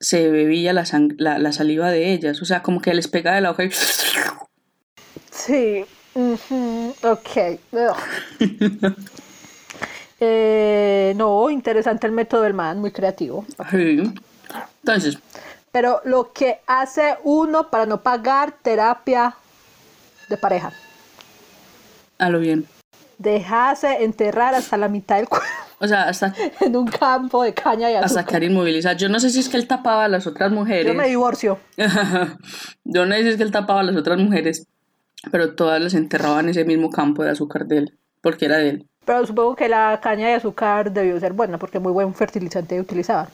[0.00, 0.84] se bebía la,
[1.18, 3.70] la, la saliva de ellas, o sea, como que les pegaba de la hoja y...
[5.46, 5.84] Sí.
[7.02, 7.58] Ok.
[10.24, 13.44] Eh, no, interesante el método del man, muy creativo.
[13.72, 14.14] Sí.
[14.84, 15.18] Entonces,
[15.72, 19.34] Pero lo que hace uno para no pagar terapia
[20.28, 20.72] de pareja.
[22.18, 22.68] a lo bien.
[23.18, 25.48] Dejarse enterrar hasta la mitad del cuerpo
[25.80, 28.26] O sea, hasta, en un campo de caña y hasta azúcar.
[28.26, 28.94] quedar inmovilizada.
[28.96, 30.86] Yo no sé si es que él tapaba a las otras mujeres.
[30.86, 31.58] Yo me divorcio.
[32.84, 34.68] Yo no sé si es que él tapaba a las otras mujeres,
[35.30, 38.68] pero todas las enterraba en ese mismo campo de azúcar de él, porque era de
[38.68, 38.88] él.
[39.04, 43.28] Pero supongo que la caña de azúcar debió ser buena porque muy buen fertilizante utilizaba.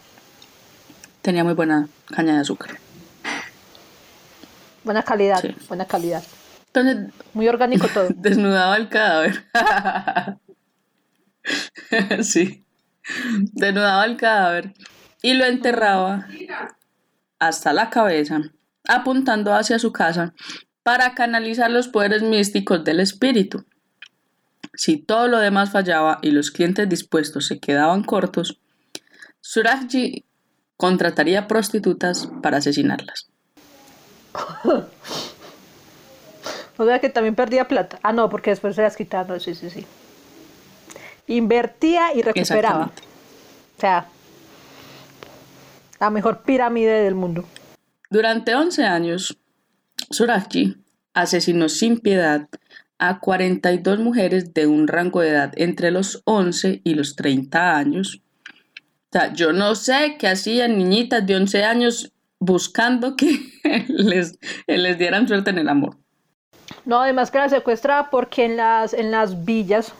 [1.22, 2.70] Tenía muy buena caña de azúcar.
[4.84, 5.54] Buena calidad, Sí.
[5.68, 6.22] buena calidad.
[6.72, 8.08] Entonces, Muy orgánico todo.
[8.14, 9.44] desnudaba el cadáver.
[12.22, 12.64] sí.
[13.52, 14.74] Desnudaba el cadáver
[15.22, 16.26] y lo enterraba
[17.38, 18.40] hasta la cabeza,
[18.86, 20.34] apuntando hacia su casa
[20.88, 23.66] para canalizar los poderes místicos del espíritu.
[24.72, 28.58] Si todo lo demás fallaba y los clientes dispuestos se quedaban cortos,
[29.42, 30.24] Surajji
[30.78, 33.28] contrataría prostitutas para asesinarlas.
[36.78, 37.98] o sea que también perdía plata.
[38.02, 39.38] Ah, no, porque después se las quitaba.
[39.40, 39.84] Sí, sí, sí.
[41.26, 42.92] Invertía y recuperaba.
[43.76, 44.06] O sea,
[46.00, 47.44] la mejor pirámide del mundo.
[48.08, 49.36] Durante 11 años,
[50.10, 50.76] Surajji
[51.14, 52.48] asesinó sin piedad
[52.98, 58.20] a 42 mujeres de un rango de edad entre los 11 y los 30 años.
[59.10, 63.40] O sea, yo no sé qué hacían niñitas de 11 años buscando que
[63.88, 65.96] les, les dieran suerte en el amor.
[66.84, 69.92] No, además que la secuestraba porque en las, en las villas,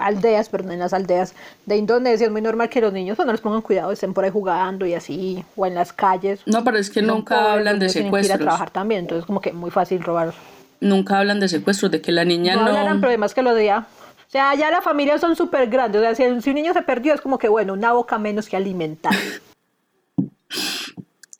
[0.00, 1.34] aldeas, perdón, en las aldeas
[1.66, 4.30] de Indonesia es muy normal que los niños cuando les pongan cuidado estén por ahí
[4.30, 6.40] jugando y así, o en las calles.
[6.46, 8.26] No, pero es que nunca hablan de secuestros.
[8.26, 10.34] ir a trabajar también, entonces como que muy fácil robarlos.
[10.80, 12.64] Nunca hablan de secuestros, de que la niña no...
[12.64, 13.86] No hablan, pero además que lo diga.
[14.26, 16.82] O sea, ya las familias son súper grandes, o sea, si, si un niño se
[16.82, 19.12] perdió es como que, bueno, una boca menos que alimentar.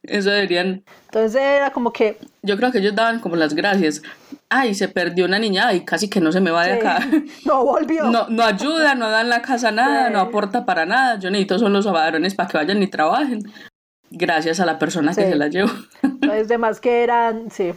[0.03, 0.83] Eso deberían.
[1.07, 2.18] Entonces era como que.
[2.42, 4.03] Yo creo que ellos daban como las gracias.
[4.52, 6.98] Ay, se perdió una niña y casi que no se me va de acá.
[7.46, 8.10] No volvió.
[8.10, 11.18] No, no ayuda, no da en la casa nada, no aporta para nada.
[11.20, 13.42] Yo necesito son los varones para que vayan y trabajen.
[14.10, 15.70] Gracias a la persona que se la llevó.
[16.02, 17.72] Entonces, demás que eran, sí.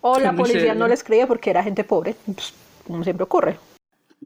[0.00, 2.54] O la policía no les creía porque era gente pobre, pues,
[2.86, 3.58] como siempre ocurre.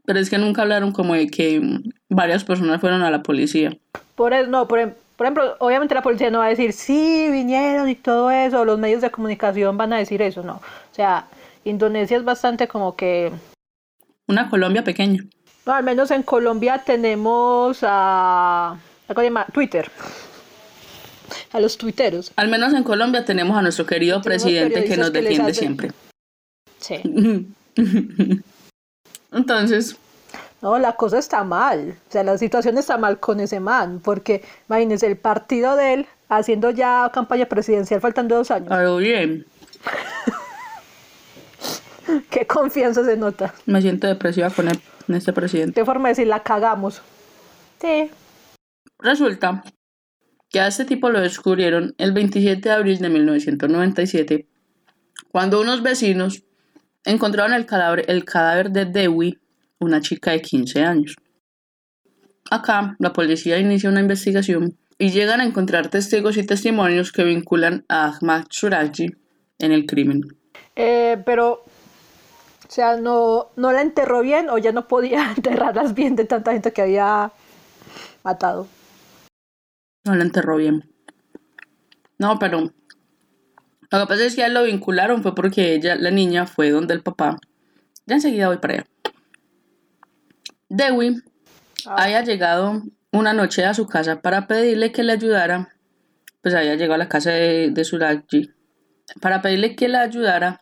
[0.05, 1.61] Pero es que nunca hablaron como de que
[2.09, 3.77] varias personas fueron a la policía.
[4.15, 7.29] Por eso, no, por, em, por ejemplo, obviamente la policía no va a decir, sí,
[7.31, 10.55] vinieron y todo eso, los medios de comunicación van a decir eso, no.
[10.55, 11.27] O sea,
[11.65, 13.33] Indonesia es bastante como que...
[14.27, 15.25] Una Colombia pequeña.
[15.67, 18.79] No, al menos en Colombia tenemos a...
[19.07, 19.47] ¿Cómo se llama?
[19.53, 19.91] Twitter.
[21.53, 22.33] A los tuiteros.
[22.37, 25.91] Al menos en Colombia tenemos a nuestro querido presidente que nos defiende siempre.
[26.79, 27.01] Sí.
[29.33, 29.97] Entonces,
[30.63, 31.97] no, la cosa está mal.
[32.09, 36.07] O sea, la situación está mal con ese man, porque imagínense el partido de él
[36.29, 38.71] haciendo ya campaña presidencial faltando dos años.
[38.71, 39.47] Algo bien.
[42.31, 43.55] Qué confianza se nota.
[43.67, 45.81] Me siento depresiva con, él, con este presidente.
[45.81, 47.03] Qué forma de decir, la cagamos.
[47.81, 48.11] Sí.
[48.99, 49.63] Resulta
[50.51, 54.49] que a este tipo lo descubrieron el 27 de abril de 1997,
[55.31, 56.43] cuando unos vecinos
[57.05, 59.39] encontraron el cadáver, el cadáver de Dewey
[59.79, 61.17] una chica de 15 años.
[62.51, 67.85] Acá, la policía inicia una investigación y llegan a encontrar testigos y testimonios que vinculan
[67.89, 69.15] a Ahmad Suraji
[69.59, 70.23] en el crimen.
[70.77, 71.65] Eh, pero,
[72.71, 76.53] o sea, no, no la enterró bien o ya no podía enterrarlas bien de tanta
[76.53, 77.33] gente que había
[78.23, 78.69] matado.
[80.05, 80.89] No la enterró bien.
[82.17, 82.71] No, pero lo
[83.99, 86.95] que pasa es que a él lo vincularon fue porque ella, la niña, fue donde
[86.95, 87.39] el papá.
[88.07, 88.87] Ya enseguida voy para allá.
[90.69, 91.21] Dewey
[91.87, 92.05] ah.
[92.05, 95.75] había llegado una noche a su casa para pedirle que le ayudara,
[96.41, 98.53] pues había llegado a la casa de, de Suraji,
[99.21, 100.61] para pedirle que le ayudara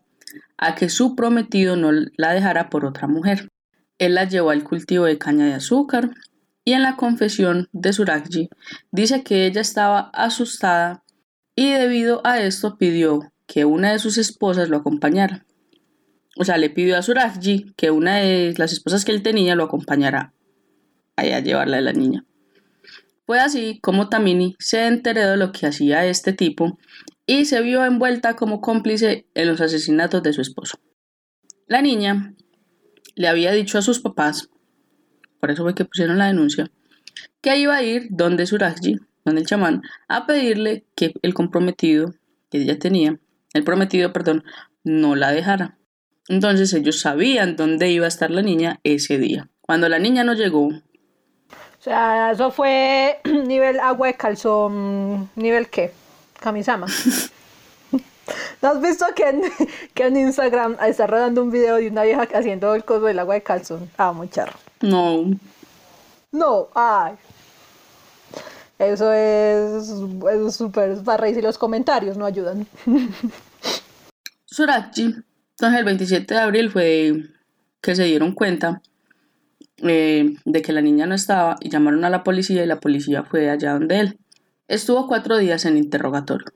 [0.56, 3.48] a que su prometido no la dejara por otra mujer.
[3.98, 6.10] Él la llevó al cultivo de caña de azúcar
[6.64, 8.48] y en la confesión de Surajji
[8.92, 11.02] dice que ella estaba asustada
[11.54, 15.46] y debido a esto pidió que una de sus esposas lo acompañara
[16.38, 19.64] o sea, le pidió a Surajji que una de las esposas que él tenía lo
[19.64, 20.32] acompañara
[21.16, 22.24] a llevarla a la niña.
[23.26, 26.78] Fue así como Tamini se enteró de lo que hacía este tipo
[27.28, 30.78] y se vio envuelta como cómplice en los asesinatos de su esposo.
[31.66, 32.34] La niña
[33.16, 34.48] le había dicho a sus papás,
[35.38, 36.70] por eso fue que pusieron la denuncia,
[37.42, 42.14] que iba a ir donde Surajji, donde el chamán, a pedirle que el comprometido
[42.50, 43.20] que ella tenía,
[43.52, 44.42] el prometido, perdón,
[44.82, 45.76] no la dejara.
[46.28, 49.50] Entonces ellos sabían dónde iba a estar la niña ese día.
[49.60, 50.68] Cuando la niña no llegó.
[50.68, 50.80] O
[51.78, 55.92] sea, eso fue nivel agua de calzón, nivel qué?
[56.40, 56.86] Kamisama.
[58.62, 59.42] ¿No has visto que en,
[59.94, 63.34] que en Instagram está rodando un video de una vieja haciendo el coso del agua
[63.34, 63.90] de calzón?
[63.96, 64.58] Ah, muy charro.
[64.80, 65.24] No.
[66.32, 67.14] No, ay.
[68.78, 69.88] Eso es
[70.54, 72.66] súper para y los comentarios no ayudan.
[74.46, 75.14] Surachi
[75.58, 77.24] entonces el 27 de abril fue
[77.80, 78.80] que se dieron cuenta
[79.78, 83.24] eh, de que la niña no estaba y llamaron a la policía y la policía
[83.24, 84.18] fue allá donde él.
[84.68, 86.52] Estuvo cuatro días en interrogatorio.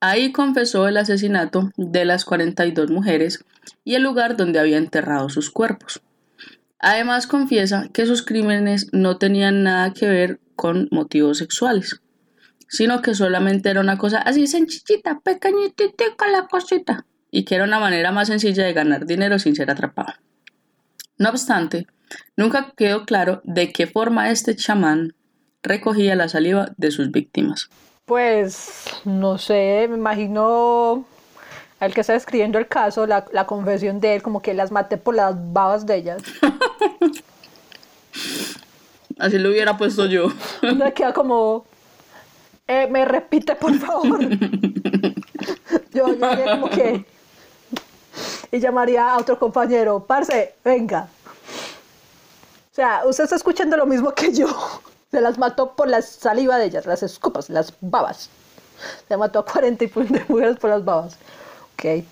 [0.00, 3.44] Ahí confesó el asesinato de las 42 mujeres
[3.84, 6.00] y el lugar donde había enterrado sus cuerpos.
[6.78, 12.00] Además confiesa que sus crímenes no tenían nada que ver con motivos sexuales,
[12.68, 17.78] sino que solamente era una cosa así sencillita, pequeñitita la cosita, y que era una
[17.78, 20.14] manera más sencilla de ganar dinero sin ser atrapado.
[21.18, 21.86] No obstante,
[22.34, 25.14] nunca quedó claro de qué forma este chamán
[25.62, 27.70] recogía la saliva de sus víctimas.
[28.04, 31.04] Pues no sé, me imagino
[31.80, 34.96] al que está escribiendo el caso, la, la confesión de él, como que las maté
[34.98, 36.22] por las babas de ellas.
[39.18, 40.28] Así lo hubiera puesto yo.
[40.62, 41.64] Me queda como,
[42.66, 44.20] eh, me repite por favor.
[45.92, 47.04] yo, yo haría como que,
[48.50, 51.08] y llamaría a otro compañero, parce, venga.
[52.70, 54.46] O sea, usted está escuchando lo mismo que yo.
[55.12, 58.30] Se las mató por la saliva de ellas, las escupas, las babas.
[59.06, 61.18] Se mató a 40 y de mujeres por las babas.
[61.74, 62.02] Ok.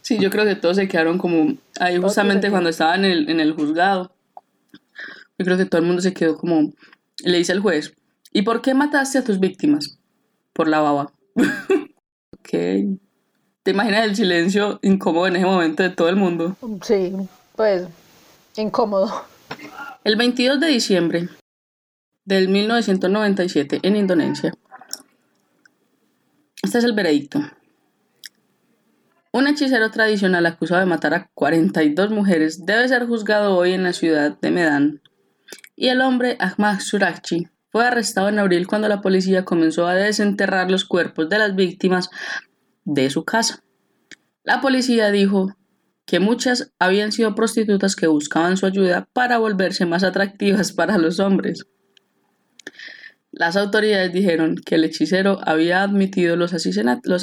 [0.00, 3.40] Sí, yo creo que todos se quedaron como ahí justamente cuando estaban en el, en
[3.40, 4.12] el juzgado.
[5.38, 6.72] Yo creo que todo el mundo se quedó como,
[7.24, 7.94] le dice al juez,
[8.32, 9.98] ¿y por qué mataste a tus víctimas?
[10.52, 11.12] Por la baba.
[11.34, 12.48] ok.
[13.62, 16.56] ¿Te imaginas el silencio incómodo en ese momento de todo el mundo?
[16.82, 17.12] Sí,
[17.56, 17.88] pues
[18.56, 19.24] incómodo.
[20.04, 21.28] El 22 de diciembre
[22.30, 24.54] del 1997 en Indonesia.
[26.62, 27.40] Este es el veredicto.
[29.32, 33.92] Un hechicero tradicional acusado de matar a 42 mujeres debe ser juzgado hoy en la
[33.92, 35.02] ciudad de Medan.
[35.74, 40.70] Y el hombre Ahmad Surachi fue arrestado en abril cuando la policía comenzó a desenterrar
[40.70, 42.10] los cuerpos de las víctimas
[42.84, 43.64] de su casa.
[44.44, 45.56] La policía dijo
[46.06, 51.18] que muchas habían sido prostitutas que buscaban su ayuda para volverse más atractivas para los
[51.18, 51.66] hombres.
[53.32, 56.52] Las autoridades dijeron que el hechicero había admitido los,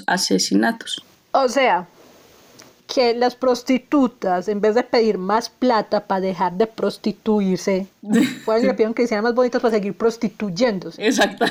[0.07, 1.03] asesinatos.
[1.31, 1.87] O sea,
[2.93, 7.87] que las prostitutas, en vez de pedir más plata para dejar de prostituirse,
[8.45, 11.05] pues le pidieron que sean más bonitas para seguir prostituyéndose.
[11.05, 11.45] Exacto.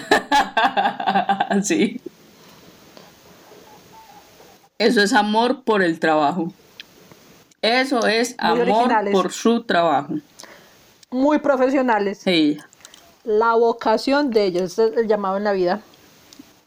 [1.63, 2.01] sí.
[4.79, 6.53] Eso es amor por el trabajo.
[7.61, 10.15] Eso es amor por su trabajo.
[11.11, 12.19] Muy profesionales.
[12.19, 12.59] Sí.
[13.27, 15.81] La vocación de ellos es el llamado en la vida.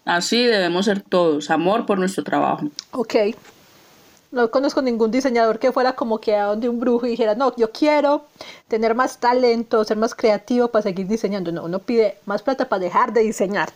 [0.04, 2.68] Así debemos ser todos, amor por nuestro trabajo.
[2.92, 3.16] Ok.
[4.34, 7.56] No conozco ningún diseñador que fuera como que a donde un brujo y dijera, no,
[7.56, 8.26] yo quiero
[8.68, 11.54] tener más talento, ser más creativo para seguir diseñando.
[11.54, 13.70] No, uno pide más plata para dejar de diseñar.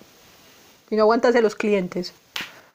[0.89, 2.13] Y no aguantas a los clientes.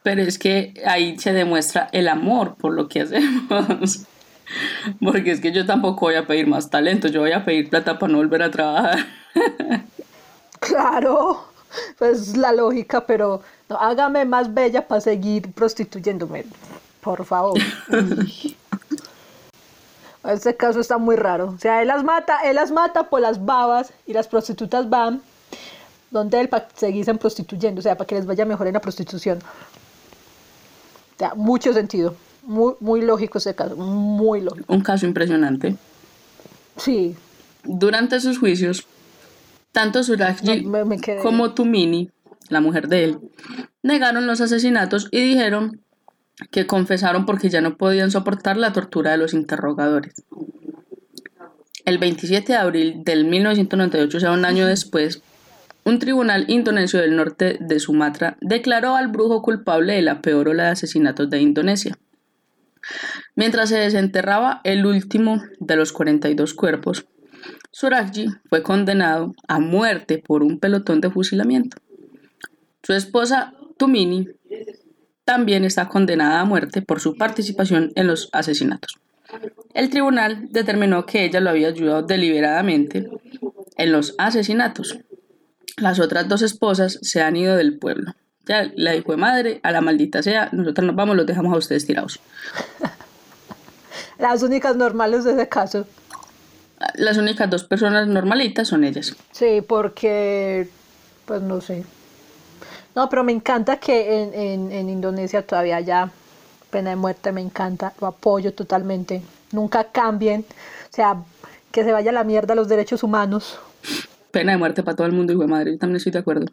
[0.02, 4.06] Pero es que ahí se demuestra el amor por lo que hacemos.
[5.04, 7.98] Porque es que yo tampoco voy a pedir más talento, yo voy a pedir plata
[7.98, 9.00] para no volver a trabajar.
[10.78, 11.44] Claro,
[11.98, 16.44] pues la lógica, pero no, hágame más bella para seguir prostituyéndome
[17.00, 17.58] por favor.
[20.24, 21.54] este caso está muy raro.
[21.56, 25.20] O sea, él las mata, él las mata por las babas y las prostitutas van
[26.10, 29.38] donde él para seguirse prostituyendo, o sea, para que les vaya mejor en la prostitución.
[29.38, 32.14] O sea, mucho sentido.
[32.44, 34.72] Muy, muy lógico ese caso, muy lógico.
[34.72, 35.76] Un caso impresionante.
[36.76, 37.16] Sí.
[37.64, 38.86] Durante sus juicios,
[39.78, 40.66] tanto Surajji
[41.22, 42.10] como Tumini,
[42.48, 43.18] la mujer de él,
[43.84, 45.82] negaron los asesinatos y dijeron
[46.50, 50.24] que confesaron porque ya no podían soportar la tortura de los interrogadores.
[51.84, 55.22] El 27 de abril del 1998, o sea, un año después,
[55.84, 60.64] un tribunal indonesio del norte de Sumatra declaró al brujo culpable de la peor ola
[60.64, 61.96] de asesinatos de Indonesia.
[63.36, 67.06] Mientras se desenterraba el último de los 42 cuerpos,
[67.78, 71.76] Surajji fue condenado a muerte por un pelotón de fusilamiento.
[72.82, 74.26] Su esposa Tumini
[75.24, 78.98] también está condenada a muerte por su participación en los asesinatos.
[79.74, 83.08] El tribunal determinó que ella lo había ayudado deliberadamente
[83.76, 84.98] en los asesinatos.
[85.76, 88.16] Las otras dos esposas se han ido del pueblo.
[88.44, 91.58] Ya la dijo de madre, a la maldita sea, nosotros nos vamos, los dejamos a
[91.58, 92.18] ustedes tirados.
[94.18, 95.86] Las únicas normales de ese caso.
[96.94, 99.16] Las únicas dos personas normalitas son ellas.
[99.32, 100.68] Sí, porque,
[101.26, 101.84] pues no sé,
[102.98, 106.10] no, pero me encanta que en, en, Indonesia todavía haya
[106.68, 109.22] pena de muerte, me encanta, lo apoyo totalmente.
[109.52, 111.22] Nunca cambien, o sea,
[111.70, 113.56] que se vaya a la mierda los derechos humanos.
[114.32, 116.46] Pena de muerte para todo el mundo, hijo de madre, yo también estoy de acuerdo.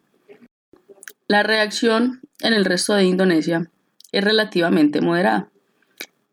[1.26, 3.68] La reacción en el resto de Indonesia
[4.12, 5.48] es relativamente moderada.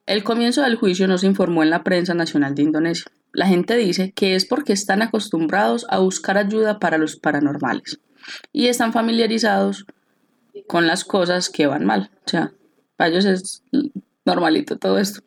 [0.05, 3.11] El comienzo del juicio no se informó en la prensa nacional de Indonesia.
[3.33, 7.99] La gente dice que es porque están acostumbrados a buscar ayuda para los paranormales
[8.51, 9.85] y están familiarizados
[10.67, 12.11] con las cosas que van mal.
[12.25, 12.53] O sea,
[12.95, 13.63] para ellos es
[14.23, 15.21] normalito todo esto.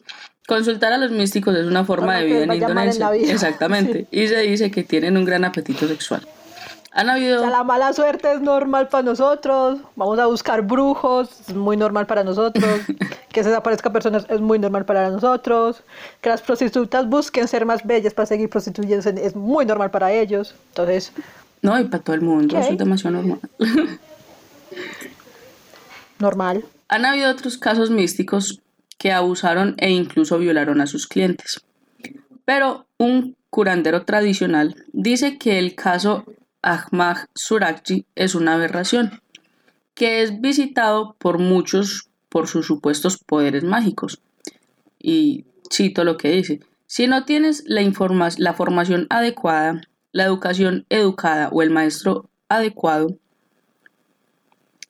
[0.46, 3.10] Consultar a los místicos es una forma de vida en Indonesia.
[3.14, 4.06] Exactamente.
[4.12, 6.26] Y se dice que tienen un gran apetito sexual.
[6.98, 7.40] Han O habido...
[7.40, 9.80] sea, la mala suerte es normal para nosotros.
[9.96, 12.80] Vamos a buscar brujos, es muy normal para nosotros.
[13.32, 15.82] que se desaparezcan personas es muy normal para nosotros.
[16.22, 20.54] Que las prostitutas busquen ser más bellas para seguir prostituyéndose es muy normal para ellos.
[20.70, 21.12] Entonces,
[21.60, 22.62] No, y para todo el mundo, Ok.
[22.62, 23.40] eso es demasiado normal.
[26.18, 26.64] normal.
[26.88, 28.60] Han habido otros casos místicos
[28.96, 31.60] que abusaron e incluso violaron a sus clientes.
[32.46, 36.24] Pero un curandero tradicional dice que el caso
[36.66, 39.22] Ahmad Surakji es una aberración,
[39.94, 44.20] que es visitado por muchos por sus supuestos poderes mágicos.
[44.98, 47.80] Y cito lo que dice, si no tienes la,
[48.38, 53.16] la formación adecuada, la educación educada o el maestro adecuado,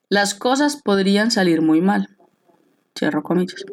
[0.08, 2.08] las cosas podrían salir muy mal.
[2.98, 3.66] Cierro comillas.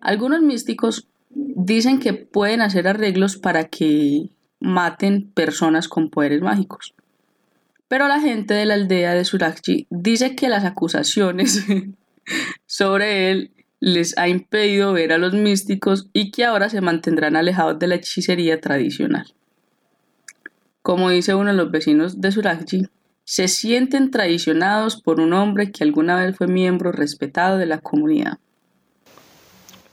[0.00, 6.94] Algunos místicos dicen que pueden hacer arreglos para que maten personas con poderes mágicos.
[7.94, 11.64] Pero la gente de la aldea de Surakji dice que las acusaciones
[12.66, 17.78] sobre él les ha impedido ver a los místicos y que ahora se mantendrán alejados
[17.78, 19.32] de la hechicería tradicional.
[20.82, 22.88] Como dice uno de los vecinos de Surakji,
[23.22, 28.38] se sienten traicionados por un hombre que alguna vez fue miembro respetado de la comunidad.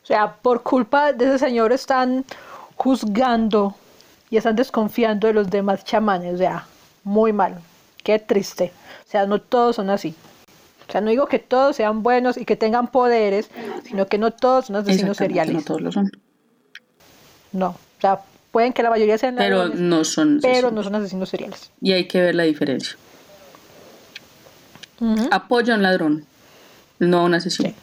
[0.02, 2.26] O sea, por culpa de ese señor están
[2.78, 3.76] juzgando
[4.32, 6.34] y están desconfiando de los demás chamanes.
[6.34, 6.66] O sea,
[7.04, 7.62] muy mal.
[8.04, 8.72] Qué triste.
[9.08, 10.16] O sea, no todos son así.
[10.88, 13.49] O sea, no digo que todos sean buenos y que tengan poderes,
[13.88, 15.54] sino que no todos son asesinos seriales.
[15.54, 16.12] No todos lo son.
[17.54, 17.68] No.
[17.70, 18.22] O sea,
[18.52, 20.39] pueden que la mayoría sean Pero ladrones, no son.
[20.41, 20.74] pero asesinos.
[20.74, 21.72] no son asesinos seriales.
[21.82, 22.97] Y hay que ver la diferencia.
[24.99, 25.30] Ujú.
[25.32, 26.26] Apoya a un ladrón,
[26.99, 27.70] no a un asesino.
[27.70, 27.76] Sí.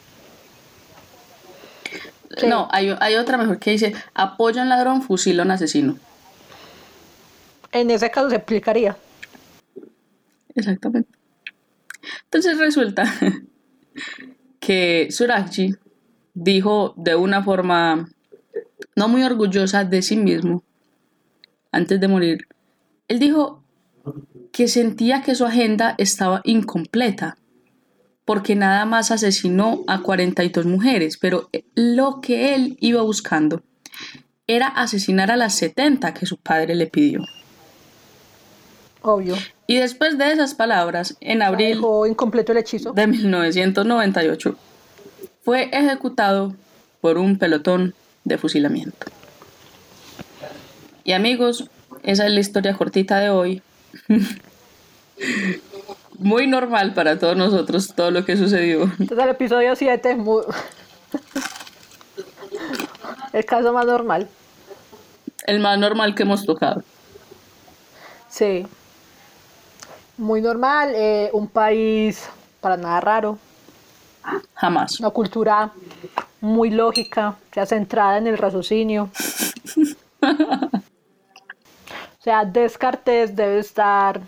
[2.37, 2.47] Sí.
[2.47, 5.97] No, hay, hay otra mejor que dice: apoya a un ladrón, fusila a un asesino.
[7.71, 8.95] En ese caso se aplicaría.
[10.55, 11.09] Exactamente.
[12.25, 13.03] Entonces resulta
[14.59, 15.75] que Surakji
[16.33, 18.09] dijo de una forma
[18.95, 20.63] no muy orgullosa de sí mismo,
[21.71, 22.47] antes de morir,
[23.07, 23.63] él dijo
[24.51, 27.37] que sentía que su agenda estaba incompleta,
[28.25, 33.63] porque nada más asesinó a 42 mujeres, pero lo que él iba buscando
[34.47, 37.21] era asesinar a las 70 que su padre le pidió.
[39.01, 39.35] Obvio.
[39.69, 42.91] Y después de esas palabras, en abril Dejó incompleto el hechizo.
[42.91, 44.55] de 1998,
[45.43, 46.55] fue ejecutado
[47.01, 47.93] por un pelotón
[48.23, 49.05] de fusilamiento.
[51.03, 51.69] Y amigos,
[52.01, 53.61] esa es la historia cortita de hoy.
[56.17, 58.85] Muy normal para todos nosotros todo lo que sucedió.
[58.97, 60.45] Entonces el episodio 7 muy...
[63.33, 64.27] el caso más normal.
[65.45, 66.83] El más normal que hemos tocado.
[68.29, 68.65] Sí.
[70.19, 72.27] Muy normal, eh, un país
[72.59, 73.37] para nada raro,
[74.53, 74.99] Jamás.
[74.99, 75.71] una cultura
[76.41, 79.09] muy lógica, o sea, centrada en el raciocinio.
[80.21, 84.19] O sea, Descartes debe estar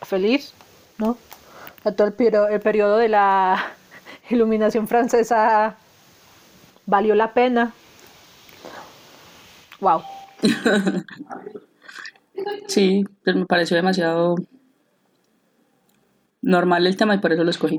[0.00, 0.54] feliz,
[0.96, 1.10] ¿no?
[1.10, 2.14] O sea, todo el,
[2.50, 3.62] el periodo de la
[4.30, 5.76] iluminación francesa
[6.86, 7.74] valió la pena.
[9.80, 10.02] Wow.
[12.68, 14.36] Sí, me pareció demasiado
[16.48, 17.78] normal el tema y por eso lo escogí.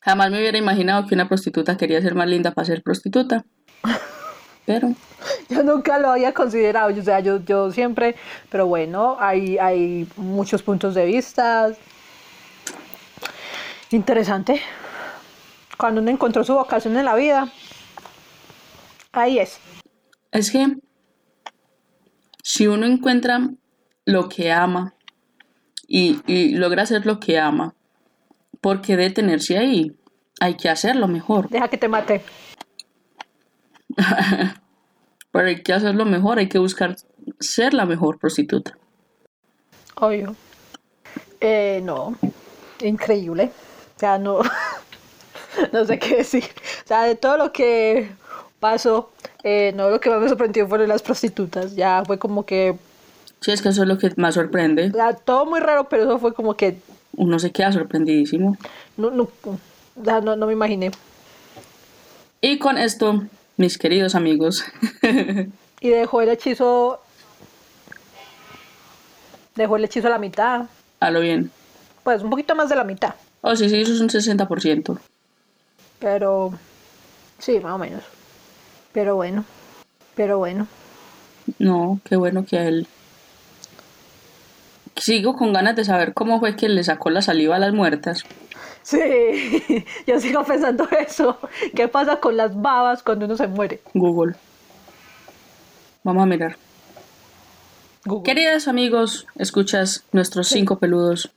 [0.00, 3.44] Jamás me hubiera imaginado que una prostituta quería ser más linda para ser prostituta.
[4.64, 4.94] Pero
[5.48, 8.14] Yo nunca lo había considerado, o sea, yo, yo siempre,
[8.50, 11.72] pero bueno, hay, hay muchos puntos de vista.
[13.90, 14.62] Interesante.
[15.76, 17.52] Cuando uno encontró su vocación en la vida,
[19.12, 19.58] ahí es.
[20.30, 20.76] es que
[22.42, 23.50] si uno encuentra
[24.04, 24.94] lo que ama
[25.88, 27.74] y, y logra hacer lo que ama,
[28.60, 29.96] ¿por qué detenerse ahí?
[30.40, 31.48] Hay que hacerlo mejor.
[31.48, 32.22] Deja que te mate.
[35.32, 36.96] Pero hay que hacerlo mejor, hay que buscar
[37.38, 38.76] ser la mejor prostituta.
[39.96, 40.34] Obvio.
[41.40, 42.16] Eh, no,
[42.80, 43.52] increíble.
[43.96, 44.40] O sea, no,
[45.72, 46.44] no sé qué decir.
[46.84, 48.10] O sea, de todo lo que
[48.58, 49.10] pasó,
[49.42, 51.76] eh, no lo que más me sorprendió fueron las prostitutas.
[51.76, 52.76] Ya fue como que,
[53.40, 54.88] Sí, es que eso es lo que más sorprende.
[54.88, 56.78] o sea, todo muy raro, pero eso fue como que
[57.20, 58.56] Uno se queda sorprendidísimo.
[58.96, 59.28] no, no,
[60.22, 60.90] no, no me imaginé.
[62.40, 63.24] Y con esto,
[63.58, 64.64] mis queridos amigos,
[65.82, 66.98] Y dejó el hechizo,
[69.54, 70.64] dejó el hechizo a la mitad,
[71.00, 71.50] a lo bien.
[72.04, 74.98] pues un poquito más de la mitad, Oh, sí, sí, eso es un 60%.
[75.98, 76.52] pero
[77.38, 78.02] sí, más o menos.
[78.92, 79.44] Pero bueno,
[80.14, 80.66] pero bueno.
[81.58, 82.86] No, qué bueno que a él.
[85.00, 88.24] Sigo con ganas de saber cómo fue que le sacó la saliva a las muertas.
[88.82, 88.98] Sí,
[90.06, 91.38] yo sigo pensando eso.
[91.74, 93.80] ¿Qué pasa con las babas cuando uno se muere?
[93.94, 94.34] Google.
[96.04, 96.56] Vamos a mirar.
[98.04, 98.22] Google.
[98.24, 101.30] Queridos amigos, escuchas nuestros cinco peludos.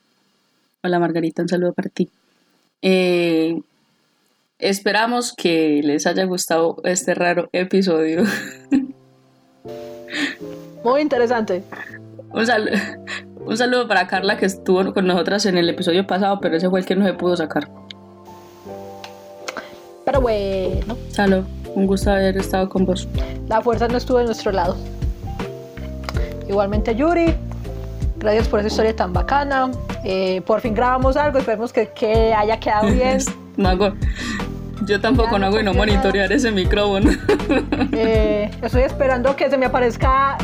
[0.83, 2.09] Hola Margarita, un saludo para ti.
[2.81, 3.61] Eh,
[4.59, 8.23] esperamos que les haya gustado este raro episodio.
[10.83, 11.63] Muy interesante.
[12.31, 12.99] un, sal-
[13.45, 16.79] un saludo para Carla que estuvo con nosotras en el episodio pasado, pero ese fue
[16.79, 17.67] el que no se pudo sacar.
[20.05, 21.43] Pero bueno, Salud,
[21.75, 23.07] un gusto haber estado con vos.
[23.47, 24.75] la fuerza no estuvo de nuestro lado.
[26.47, 27.33] Igualmente Yuri,
[28.17, 29.71] gracias por esa historia tan bacana.
[30.03, 33.17] Eh, por fin grabamos algo, esperemos que, que haya quedado bien.
[33.55, 33.93] No hago-
[34.85, 37.11] yo tampoco no hago y no monitorear ese micrófono.
[37.93, 40.37] Eh, estoy esperando que se me aparezca.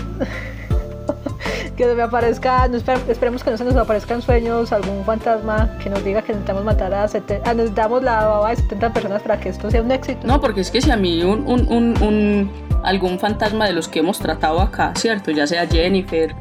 [1.87, 2.69] Que me aparezca.
[3.07, 6.63] esperemos que no se nos aparezca en sueños algún fantasma que nos diga que necesitamos
[6.65, 7.49] matar a 70.
[7.49, 10.27] ah, necesitamos la baba de 70 personas para que esto sea un éxito.
[10.27, 12.51] No, porque es que si a mí un-
[12.83, 15.31] algún fantasma de los que hemos tratado acá, ¿cierto?
[15.31, 16.35] Ya sea Jennifer,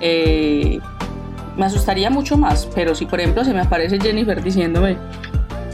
[0.00, 0.78] eh,
[1.56, 2.66] me asustaría mucho más.
[2.74, 4.96] Pero si por ejemplo se me aparece Jennifer diciéndome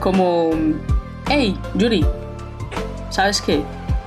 [0.00, 0.50] como,
[1.28, 2.04] hey, Yuri,
[3.10, 3.62] ¿sabes qué?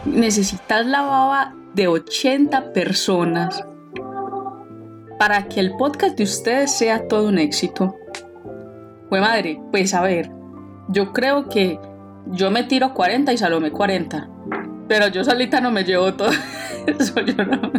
[0.06, 3.64] Necesitas la baba de 80 personas
[5.24, 7.96] para que el podcast de ustedes sea todo un éxito.
[9.08, 10.30] Fue madre, pues a ver,
[10.90, 11.80] yo creo que
[12.26, 14.28] yo me tiro 40 y Salomé 40.
[14.90, 16.28] Pero yo solita no me llevo todo
[16.88, 17.22] eso.
[17.22, 17.62] Yo no.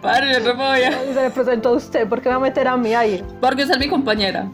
[0.00, 0.92] Padre, yo no me voy a.
[0.92, 3.22] Se le presentó a usted, ¿por qué me va a meter a mí ahí?
[3.42, 4.50] Porque usted es mi compañera.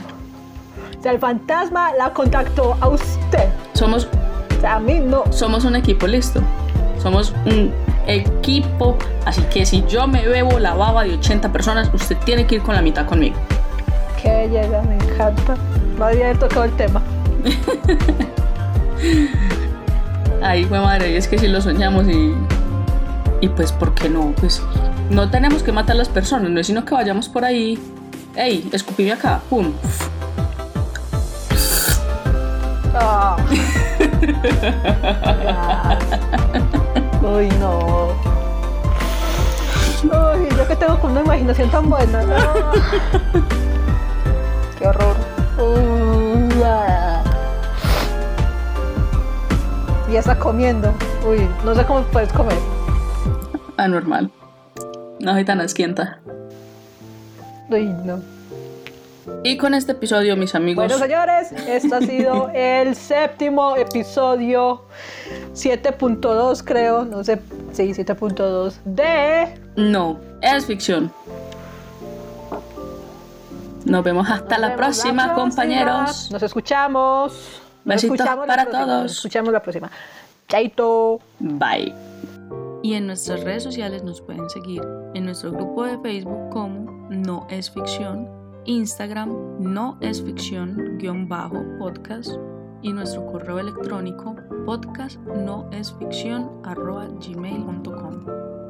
[0.99, 3.51] O sea, el fantasma la contactó a usted.
[3.75, 4.09] Somos,
[4.59, 5.23] O sea, a mí no.
[5.31, 6.41] somos un equipo, listo.
[6.99, 7.73] Somos un
[8.07, 8.97] equipo.
[9.25, 12.63] Así que si yo me bebo la baba de 80 personas, usted tiene que ir
[12.63, 13.37] con la mitad conmigo.
[14.21, 15.57] Qué belleza, me encanta.
[15.99, 17.03] Me había tocado el tema.
[20.43, 22.35] Ahí fue madre, y es que si lo soñamos y.
[23.41, 24.33] Y pues, ¿por qué no?
[24.41, 24.63] Pues
[25.11, 27.79] no tenemos que matar a las personas, no es sino que vayamos por ahí.
[28.37, 28.69] ¡Ey!
[28.73, 29.73] Escupime acá, ¡pum!
[32.95, 33.37] Ah.
[37.25, 38.09] Uy, no.
[40.05, 42.23] Uy, yo que tengo con una imaginación tan buena.
[44.79, 45.17] Qué horror.
[45.59, 47.25] Uy, ah.
[50.13, 50.93] Ya está comiendo.
[51.27, 52.59] Uy, no sé cómo puedes comer.
[53.79, 54.31] Anormal.
[55.21, 56.21] No soy tan asquienta.
[57.71, 58.34] Uy, no.
[59.43, 60.85] Y con este episodio, mis amigos.
[60.87, 64.83] Bueno, señores, este ha sido el séptimo episodio
[65.55, 67.05] 7.2, creo.
[67.05, 67.41] No sé,
[67.73, 69.59] sí, 7.2 de.
[69.77, 71.13] No, es ficción.
[73.85, 75.35] Nos vemos hasta Nos la vemos próxima, próxima.
[75.35, 76.31] compañeros.
[76.31, 77.33] Nos escuchamos.
[77.85, 78.87] Nos Besitos escuchamos para todos.
[79.03, 79.91] Nos escuchamos la próxima.
[80.49, 81.21] Chaito.
[81.39, 81.95] Bye.
[82.83, 84.83] Y en nuestras redes sociales nos pueden seguir
[85.15, 88.29] en nuestro grupo de Facebook como No es Ficción,
[88.67, 92.31] Instagram No es Ficción guion bajo podcast
[92.83, 94.37] y nuestro correo electrónico
[94.67, 98.64] podcast no es ficción gmail.com.